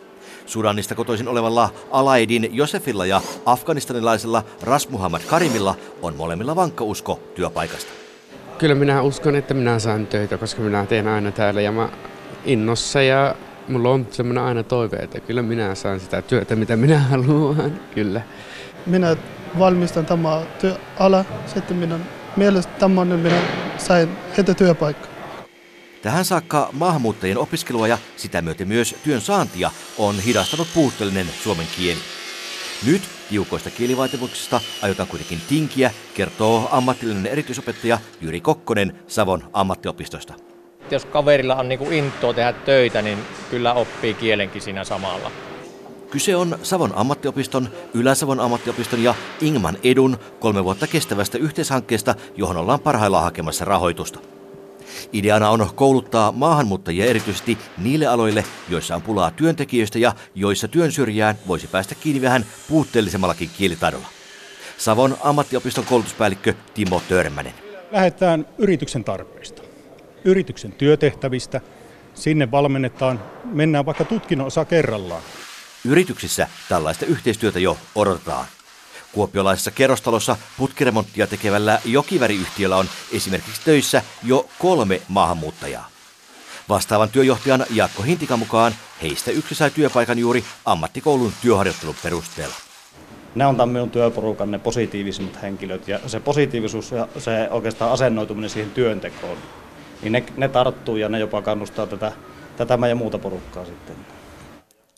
Sudanista 0.46 0.96
kotoisin 0.96 1.28
olevalla 1.28 1.70
Alaedin 1.92 2.50
Josefilla 2.52 3.06
ja 3.06 3.22
afganistanilaisella 3.46 4.44
Rasmuhammad 4.62 5.22
Karimilla 5.28 5.76
on 6.02 6.16
molemmilla 6.16 6.56
vankka 6.56 6.84
usko 6.84 7.20
työpaikasta. 7.36 7.92
Kyllä 8.58 8.76
minä 8.76 9.02
uskon, 9.02 9.36
että 9.36 9.54
minä 9.54 9.80
saan 9.80 10.08
töitä, 10.08 10.38
koska 10.38 10.62
minä 10.62 10.86
teen 10.86 11.08
aina 11.08 11.32
täällä 11.32 11.62
ja 11.62 11.72
mä 11.72 11.90
innossa 12.46 13.02
ja 13.02 13.36
mulla 13.68 13.90
on 13.90 14.08
semmoinen 14.12 14.44
aina 14.44 14.64
toive, 14.64 14.98
että 14.98 15.20
kyllä 15.20 15.42
minä 15.42 15.76
saan 15.76 16.00
sitä 16.00 16.22
työtä, 16.22 16.56
mitä 16.56 16.76
minä 16.76 17.00
haluan, 17.00 17.80
kyllä. 17.96 18.22
Minä 18.86 19.16
valmistan 19.60 20.06
tämä 20.06 20.42
työala, 20.62 21.26
sitten 21.46 21.78
minun 21.78 22.02
mielestä 22.36 22.74
tämä 22.80 23.06
minä 23.06 23.42
sain 23.78 24.10
heti 24.38 24.56
työpaikka. 24.56 25.13
Tähän 26.04 26.26
saakka 26.26 26.70
maahanmuuttajien 26.72 27.38
opiskelua 27.38 27.88
ja 27.88 27.98
sitä 28.18 28.42
myöten 28.42 28.68
myös 28.68 28.96
työn 29.04 29.22
saantia 29.22 29.72
on 29.98 30.20
hidastanut 30.20 30.68
puutteellinen 30.74 31.28
suomen 31.44 31.68
kieli. 31.78 32.00
Nyt 32.86 33.02
tiukoista 33.30 33.70
kielivaatimuksista 33.70 34.62
aiotaan 34.82 35.10
kuitenkin 35.10 35.42
tinkiä, 35.50 35.92
kertoo 36.14 36.70
ammatillinen 36.72 37.26
erityisopettaja 37.26 38.00
Jyri 38.22 38.42
Kokkonen 38.42 39.00
Savon 39.08 39.44
ammattiopistosta. 39.54 40.34
Jos 40.92 41.06
kaverilla 41.06 41.56
on 41.56 41.70
niinku 41.70 41.92
intoa 41.92 42.34
tehdä 42.34 42.54
töitä, 42.54 43.02
niin 43.02 43.18
kyllä 43.50 43.74
oppii 43.74 44.14
kielenkin 44.14 44.62
siinä 44.62 44.84
samalla. 44.84 45.32
Kyse 46.12 46.36
on 46.36 46.60
Savon 46.64 46.94
ammattiopiston, 46.96 47.70
Ylä-Savon 47.94 48.40
ammattiopiston 48.40 49.04
ja 49.04 49.16
Ingman 49.42 49.78
edun 49.84 50.18
kolme 50.40 50.64
vuotta 50.64 50.88
kestävästä 50.88 51.38
yhteishankkeesta, 51.38 52.16
johon 52.38 52.58
ollaan 52.58 52.80
parhaillaan 52.80 53.24
hakemassa 53.24 53.66
rahoitusta. 53.66 54.20
Ideana 55.14 55.50
on 55.50 55.70
kouluttaa 55.76 56.32
maahanmuuttajia 56.32 57.06
erityisesti 57.06 57.58
niille 57.78 58.08
aloille, 58.08 58.44
joissa 58.70 58.96
on 58.96 59.02
pulaa 59.02 59.32
työntekijöistä 59.32 60.00
ja 60.00 60.16
joissa 60.36 60.68
työn 60.68 60.92
syrjään 60.92 61.36
voisi 61.48 61.68
päästä 61.68 61.96
kiinni 61.96 62.22
vähän 62.22 62.46
puutteellisemmallakin 62.70 63.50
kielitaidolla. 63.58 64.08
Savon 64.78 65.18
ammattiopiston 65.24 65.86
koulutuspäällikkö 65.86 66.54
Timo 66.74 67.02
Törmänen. 67.10 67.54
Lähdetään 67.92 68.48
yrityksen 68.58 69.04
tarpeista, 69.04 69.62
yrityksen 70.26 70.72
työtehtävistä. 70.72 71.62
Sinne 72.14 72.52
valmennetaan, 72.52 73.20
mennään 73.44 73.86
vaikka 73.86 74.06
tutkinnon 74.06 74.48
osa 74.48 74.66
kerrallaan. 74.66 75.22
Yrityksissä 75.86 76.48
tällaista 76.70 77.06
yhteistyötä 77.06 77.60
jo 77.60 77.78
odotetaan. 77.96 78.46
Kuopiolaisessa 79.14 79.72
kerrostalossa 79.72 80.38
putkiremonttia 80.58 81.28
tekevällä 81.28 81.80
Jokiväriyhtiöllä 81.86 82.78
on 82.78 82.86
esimerkiksi 83.12 83.62
töissä 83.66 84.02
jo 84.24 84.50
kolme 84.60 85.02
maahanmuuttajaa. 85.08 85.90
Vastaavan 86.70 87.10
työjohtajan 87.10 87.66
Jaakko 87.70 88.04
Hintikan 88.04 88.40
mukaan 88.40 88.74
heistä 89.02 89.32
yksi 89.32 89.56
sai 89.56 89.72
työpaikan 89.72 90.20
juuri 90.20 90.44
ammattikoulun 90.66 91.34
työharjoittelun 91.42 91.96
perusteella. 92.04 92.56
Ne 93.36 93.46
on 93.46 93.56
tämän 93.56 93.70
minun 93.70 93.90
työporukan 93.90 94.52
ne 94.52 94.60
positiivisimmat 94.60 95.42
henkilöt 95.42 95.88
ja 95.88 96.00
se 96.08 96.20
positiivisuus 96.20 96.92
ja 96.92 97.08
se 97.18 97.48
oikeastaan 97.52 97.92
asennoituminen 97.92 98.50
siihen 98.50 98.72
työntekoon, 98.72 99.38
niin 100.02 100.12
ne, 100.12 100.24
ne 100.38 100.48
tarttuu 100.48 100.98
ja 100.98 101.10
ne 101.10 101.20
jopa 101.20 101.42
kannustaa 101.42 101.88
tätä, 101.88 102.12
tätä 102.58 102.78
meidän 102.78 102.98
muuta 102.98 103.20
porukkaa 103.20 103.66
sitten. 103.66 103.96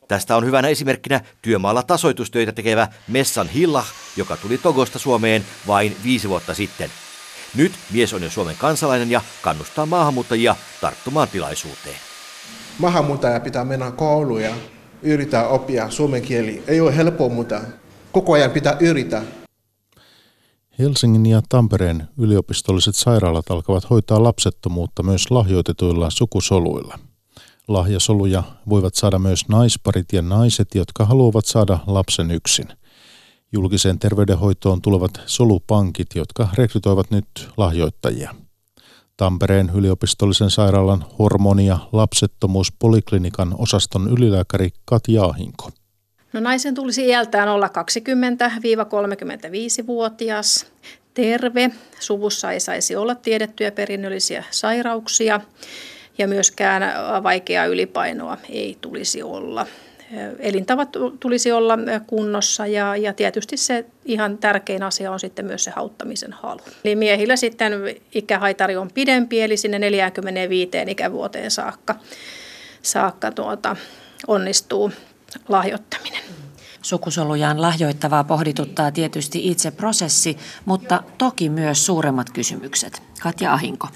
Tästä 0.07 0.35
on 0.35 0.45
hyvänä 0.45 0.67
esimerkkinä 0.67 1.21
työmaalla 1.41 1.83
tasoitustöitä 1.83 2.51
tekevä 2.51 2.87
Messan 3.07 3.49
Hillah, 3.49 3.87
joka 4.17 4.37
tuli 4.37 4.57
Togosta 4.57 4.99
Suomeen 4.99 5.45
vain 5.67 5.95
viisi 6.03 6.29
vuotta 6.29 6.53
sitten. 6.53 6.89
Nyt 7.55 7.71
mies 7.91 8.13
on 8.13 8.23
jo 8.23 8.29
Suomen 8.29 8.55
kansalainen 8.59 9.11
ja 9.11 9.21
kannustaa 9.41 9.85
maahanmuuttajia 9.85 10.55
tarttumaan 10.81 11.27
tilaisuuteen. 11.27 11.95
Maahanmuuttaja 12.79 13.39
pitää 13.39 13.65
mennä 13.65 13.91
kouluun 13.91 14.41
ja 14.41 14.55
yrittää 15.01 15.47
oppia 15.47 15.89
suomen 15.89 16.21
kieli. 16.21 16.63
Ei 16.67 16.81
ole 16.81 16.97
helppoa, 16.97 17.29
mutta 17.29 17.61
koko 18.11 18.33
ajan 18.33 18.51
pitää 18.51 18.77
yrittää. 18.79 19.23
Helsingin 20.79 21.25
ja 21.25 21.41
Tampereen 21.49 22.07
yliopistolliset 22.17 22.95
sairaalat 22.95 23.51
alkavat 23.51 23.89
hoitaa 23.89 24.23
lapsettomuutta 24.23 25.03
myös 25.03 25.31
lahjoitetuilla 25.31 26.09
sukusoluilla. 26.09 26.99
Lahjasoluja 27.67 28.43
voivat 28.69 28.95
saada 28.95 29.19
myös 29.19 29.49
naisparit 29.49 30.13
ja 30.13 30.21
naiset, 30.21 30.67
jotka 30.75 31.05
haluavat 31.05 31.45
saada 31.45 31.79
lapsen 31.87 32.31
yksin. 32.31 32.67
Julkiseen 33.51 33.99
terveydenhoitoon 33.99 34.81
tulevat 34.81 35.21
solupankit, 35.25 36.07
jotka 36.15 36.47
rekrytoivat 36.57 37.11
nyt 37.11 37.25
lahjoittajia. 37.57 38.35
Tampereen 39.17 39.71
yliopistollisen 39.75 40.49
sairaalan 40.49 41.05
hormonia 41.19 41.79
lapsettomuuspoliklinikan 41.91 43.55
osaston 43.57 44.09
ylilääkäri 44.11 44.69
Katja 44.85 45.23
Ahinko. 45.23 45.69
No 46.33 46.39
naisen 46.39 46.75
tulisi 46.75 47.07
iältään 47.07 47.49
olla 47.49 47.67
20-35-vuotias, 47.67 50.65
terve, 51.13 51.71
suvussa 51.99 52.51
ei 52.51 52.59
saisi 52.59 52.95
olla 52.95 53.15
tiedettyjä 53.15 53.71
perinnöllisiä 53.71 54.43
sairauksia 54.51 55.41
ja 56.17 56.27
myöskään 56.27 56.83
vaikeaa 57.23 57.65
ylipainoa 57.65 58.37
ei 58.49 58.77
tulisi 58.81 59.23
olla. 59.23 59.65
Elintavat 60.39 60.89
tulisi 61.19 61.51
olla 61.51 61.77
kunnossa 62.07 62.67
ja, 62.67 62.95
ja 62.95 63.13
tietysti 63.13 63.57
se 63.57 63.85
ihan 64.05 64.37
tärkein 64.37 64.83
asia 64.83 65.11
on 65.11 65.19
sitten 65.19 65.45
myös 65.45 65.63
se 65.63 65.71
hauttamisen 65.71 66.33
halu. 66.33 66.59
Eli 66.83 66.95
miehillä 66.95 67.35
sitten 67.35 67.73
ikähaitari 68.13 68.75
on 68.77 68.91
pidempi, 68.93 69.41
eli 69.41 69.57
sinne 69.57 69.79
45 69.79 70.71
ikävuoteen 70.87 71.51
saakka, 71.51 71.95
saakka 72.81 73.31
tuota, 73.31 73.75
onnistuu 74.27 74.91
lahjoittaminen. 75.47 76.21
Sukusolujaan 76.81 77.61
lahjoittavaa 77.61 78.23
pohdituttaa 78.23 78.91
tietysti 78.91 79.47
itse 79.47 79.71
prosessi, 79.71 80.37
mutta 80.65 81.03
toki 81.17 81.49
myös 81.49 81.85
suuremmat 81.85 82.29
kysymykset. 82.29 83.01
Katja 83.21 83.53
Ahinko 83.53 83.87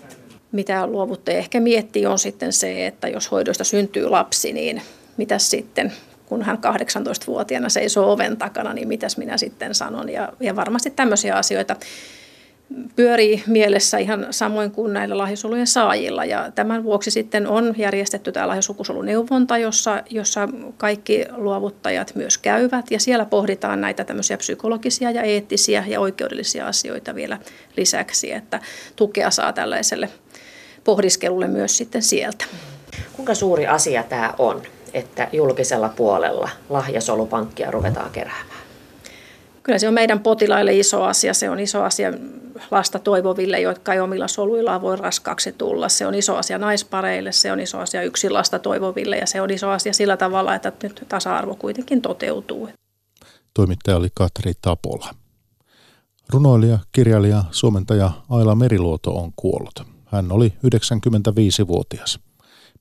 mitä 0.52 0.88
luovuttaja 0.88 1.38
ehkä 1.38 1.60
miettii 1.60 2.06
on 2.06 2.20
sitten 2.20 2.54
se, 2.54 2.88
että 2.88 3.08
jos 3.08 3.32
hoidoista 3.32 3.64
syntyy 3.64 4.10
lapsi, 4.10 4.54
niin 4.54 4.82
mitä 5.18 5.38
sitten, 5.38 5.94
kun 6.26 6.42
hän 6.42 6.58
18-vuotiaana 6.58 7.70
seisoo 7.70 8.12
oven 8.12 8.38
takana, 8.38 8.74
niin 8.74 8.88
mitäs 8.88 9.18
minä 9.18 9.38
sitten 9.38 9.76
sanon. 9.76 10.10
Ja, 10.10 10.34
ja 10.40 10.56
varmasti 10.56 10.90
tämmöisiä 10.90 11.36
asioita 11.36 11.76
pyörii 12.96 13.44
mielessä 13.48 13.98
ihan 13.98 14.28
samoin 14.32 14.72
kuin 14.72 14.94
näillä 14.94 15.18
lahjasolujen 15.18 15.68
saajilla. 15.68 16.26
Ja 16.26 16.52
tämän 16.56 16.84
vuoksi 16.84 17.12
sitten 17.12 17.48
on 17.48 17.74
järjestetty 17.78 18.32
tämä 18.32 18.48
lahjasukusoluneuvonta, 18.48 19.58
jossa, 19.58 20.04
jossa 20.10 20.50
kaikki 20.78 21.26
luovuttajat 21.36 22.16
myös 22.16 22.38
käyvät. 22.38 22.92
Ja 22.92 23.00
siellä 23.00 23.26
pohditaan 23.26 23.82
näitä 23.82 24.04
tämmöisiä 24.04 24.38
psykologisia 24.38 25.12
ja 25.12 25.22
eettisiä 25.22 25.84
ja 25.88 26.00
oikeudellisia 26.00 26.68
asioita 26.68 27.16
vielä 27.16 27.38
lisäksi, 27.78 28.32
että 28.32 28.60
tukea 28.96 29.32
saa 29.32 29.54
tällaiselle 29.54 30.10
pohdiskelulle 30.90 31.48
myös 31.48 31.78
sitten 31.78 32.04
sieltä. 32.04 32.46
Kuinka 33.14 33.36
suuri 33.36 33.68
asia 33.68 34.04
tämä 34.04 34.34
on, 34.38 34.62
että 34.94 35.28
julkisella 35.34 35.90
puolella 35.90 36.50
lahjasolupankkia 36.70 37.72
ruvetaan 37.72 38.10
keräämään? 38.12 38.60
Kyllä 39.64 39.80
se 39.80 39.88
on 39.88 39.94
meidän 39.94 40.20
potilaille 40.20 40.74
iso 40.74 41.04
asia. 41.04 41.34
Se 41.34 41.50
on 41.50 41.60
iso 41.60 41.84
asia 41.84 42.14
lasta 42.72 43.00
toivoville, 43.00 43.60
jotka 43.60 43.94
ei 43.94 44.00
omilla 44.00 44.28
soluillaan 44.28 44.82
voi 44.82 44.96
raskaaksi 44.96 45.52
tulla. 45.52 45.90
Se 45.90 46.08
on 46.08 46.16
iso 46.16 46.36
asia 46.36 46.58
naispareille, 46.58 47.32
se 47.32 47.52
on 47.52 47.60
iso 47.60 47.80
asia 47.80 48.04
yksin 48.04 48.34
lasta 48.34 48.60
toivoville 48.60 49.18
ja 49.18 49.28
se 49.28 49.42
on 49.42 49.50
iso 49.50 49.70
asia 49.70 49.94
sillä 49.94 50.18
tavalla, 50.18 50.56
että 50.56 50.72
nyt 50.84 51.06
tasa-arvo 51.10 51.56
kuitenkin 51.56 52.02
toteutuu. 52.02 52.70
Toimittaja 53.54 53.98
oli 53.98 54.08
Katri 54.14 54.54
Tapola. 54.62 55.10
Runoilija, 56.30 56.80
kirjailija, 56.92 57.44
suomentaja 57.52 58.12
Aila 58.30 58.56
Meriluoto 58.56 59.16
on 59.16 59.32
kuollut. 59.36 59.99
Hän 60.12 60.32
oli 60.32 60.54
95-vuotias. 60.66 62.20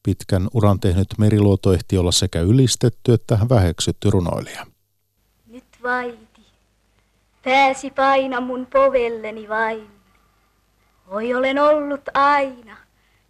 Pitkän 0.02 0.48
uran 0.54 0.80
tehnyt 0.80 1.06
Meriluoto 1.18 1.72
ehti 1.72 1.98
olla 1.98 2.12
sekä 2.12 2.40
ylistetty 2.40 3.12
että 3.12 3.38
väheksytty 3.48 4.10
runoilija. 4.10 4.66
Nyt 5.46 5.64
vaiti, 5.82 6.42
pääsi 7.44 7.90
paina 7.90 8.40
mun 8.40 8.66
povelleni 8.66 9.48
vain. 9.48 9.86
Oi 11.08 11.34
olen 11.34 11.58
ollut 11.58 12.00
aina, 12.14 12.76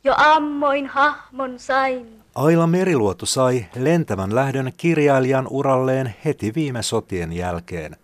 jo 0.05 0.15
ammoin 0.17 0.87
hahmon 0.87 1.59
sain. 1.59 2.19
Aila 2.35 2.67
Meriluoto 2.67 3.27
sai 3.27 3.67
lentävän 3.77 4.35
lähdön 4.35 4.73
kirjailijan 4.77 5.47
uralleen 5.51 6.15
heti 6.25 6.55
viime 6.55 6.83
sotien 6.83 7.33
jälkeen. 7.33 7.97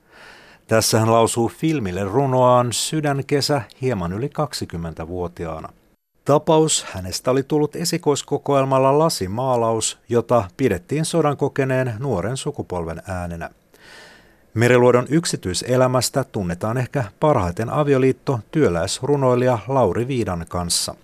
Tässä 0.66 1.00
hän 1.00 1.12
lausuu 1.12 1.48
filmille 1.48 2.04
runoaan 2.04 2.72
Sydänkesä 2.72 3.62
hieman 3.80 4.12
yli 4.12 4.26
20-vuotiaana. 4.26 5.68
Tapaus 6.24 6.84
hänestä 6.84 7.30
oli 7.30 7.42
tullut 7.42 7.76
esikoiskokoelmalla 7.76 8.98
lasimaalaus, 8.98 9.98
jota 10.08 10.44
pidettiin 10.56 11.04
sodan 11.04 11.36
kokeneen 11.36 11.94
nuoren 11.98 12.36
sukupolven 12.36 13.02
äänenä. 13.06 13.50
Meriluodon 14.54 15.06
yksityiselämästä 15.10 16.24
tunnetaan 16.24 16.78
ehkä 16.78 17.04
parhaiten 17.20 17.70
avioliitto 17.70 18.40
työläisrunoilija 18.50 19.58
Lauri 19.68 20.08
Viidan 20.08 20.44
kanssa. 20.48 20.94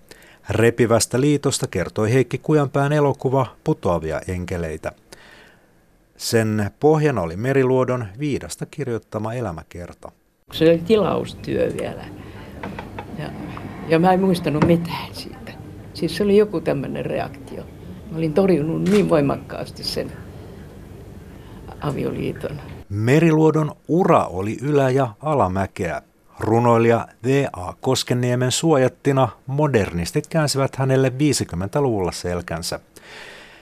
Repivästä 0.50 1.20
liitosta 1.20 1.66
kertoi 1.66 2.12
Heikki 2.12 2.38
Kujanpään 2.38 2.92
elokuva 2.92 3.46
Putoavia 3.64 4.20
enkeleitä. 4.28 4.92
Sen 6.16 6.70
pohjana 6.80 7.20
oli 7.22 7.37
Meriluodon 7.37 8.06
viidasta 8.18 8.66
kirjoittama 8.66 9.35
elämäkerta. 9.35 10.12
Se 10.52 10.64
oli 10.64 10.78
tilaustyö 10.78 11.72
vielä. 11.80 12.04
Ja, 13.18 13.30
ja 13.90 13.98
mä 13.98 14.12
en 14.12 14.20
muistanut 14.20 14.66
mitään 14.66 15.09
siitä. 15.12 15.53
Siis 15.94 16.16
se 16.16 16.22
oli 16.24 16.37
joku 16.37 16.61
tämmöinen 16.61 17.07
reaktio. 17.07 17.62
Mä 18.11 18.18
olin 18.18 18.33
torjunut 18.33 18.88
niin 18.88 19.09
voimakkaasti 19.09 19.85
sen 19.85 20.12
avioliiton. 21.81 22.61
Meriluodon 22.88 23.72
ura 23.88 24.24
oli 24.24 24.57
ylä- 24.62 24.90
ja 24.90 25.09
alamäkeä. 25.20 26.03
Runoilija 26.40 27.09
V.A. 27.24 27.72
Koskenniemen 27.81 28.53
suojattina 28.53 29.29
modernistit 29.46 30.26
käänsivät 30.26 30.76
hänelle 30.76 31.09
50-luvulla 31.09 32.12
selkänsä. 32.12 32.81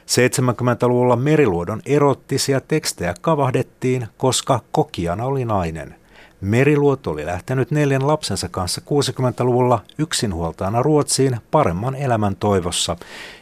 70-luvulla 0.06 1.16
Meriluodon 1.16 1.82
erottisia 1.86 2.60
tekstejä 2.60 3.14
kavahdettiin, 3.20 4.06
koska 4.16 4.60
kokijana 4.72 5.24
oli 5.24 5.44
nainen. 5.44 5.94
Meriluoto 6.40 7.10
oli 7.10 7.26
lähtenyt 7.26 7.70
neljän 7.70 8.06
lapsensa 8.06 8.48
kanssa 8.48 8.80
60-luvulla 8.80 9.82
yksinhuoltajana 9.98 10.82
Ruotsiin 10.82 11.36
paremman 11.50 11.94
elämän 11.94 12.36
toivossa, 12.36 12.96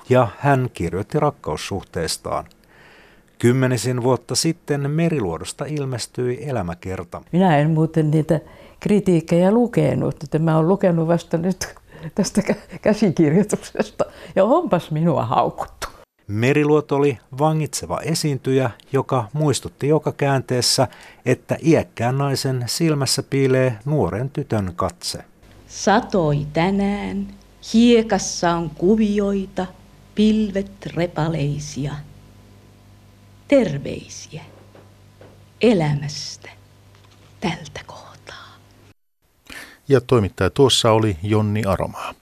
ja 0.08 0.28
hän 0.38 0.70
kirjoitti 0.74 1.20
rakkaussuhteestaan. 1.20 2.44
Kymmenisin 3.38 4.02
vuotta 4.02 4.34
sitten 4.34 4.90
Meriluodosta 4.90 5.64
ilmestyi 5.64 6.48
elämäkerta. 6.48 7.22
Minä 7.32 7.58
en 7.58 7.70
muuten 7.70 8.10
niitä 8.10 8.40
kritiikkejä 8.80 9.50
lukenut, 9.50 10.24
että 10.24 10.38
mä 10.38 10.56
oon 10.56 10.68
lukenut 10.68 11.08
vasta 11.08 11.36
nyt 11.36 11.74
tästä 12.14 12.42
käsikirjoituksesta, 12.82 14.04
ja 14.36 14.44
onpas 14.44 14.90
minua 14.90 15.24
haukuttu. 15.24 15.86
Meriluoto 16.28 16.96
oli 16.96 17.18
vangitseva 17.38 18.00
esiintyjä, 18.00 18.70
joka 18.92 19.28
muistutti 19.32 19.88
joka 19.88 20.12
käänteessä, 20.12 20.88
että 21.26 21.56
iäkkään 21.62 22.18
naisen 22.18 22.64
silmässä 22.66 23.22
piilee 23.22 23.78
nuoren 23.84 24.30
tytön 24.30 24.72
katse. 24.76 25.24
Satoi 25.68 26.46
tänään, 26.52 27.28
hiekassa 27.74 28.50
on 28.50 28.70
kuvioita, 28.70 29.66
pilvet 30.14 30.86
repaleisia. 30.86 31.92
Terveisiä 33.48 34.42
elämästä 35.60 36.48
tältä 37.40 37.80
kohtaa. 37.86 38.56
Ja 39.88 40.00
toimittaja 40.00 40.50
tuossa 40.50 40.92
oli 40.92 41.16
Jonni 41.22 41.64
Aromaa. 41.64 42.14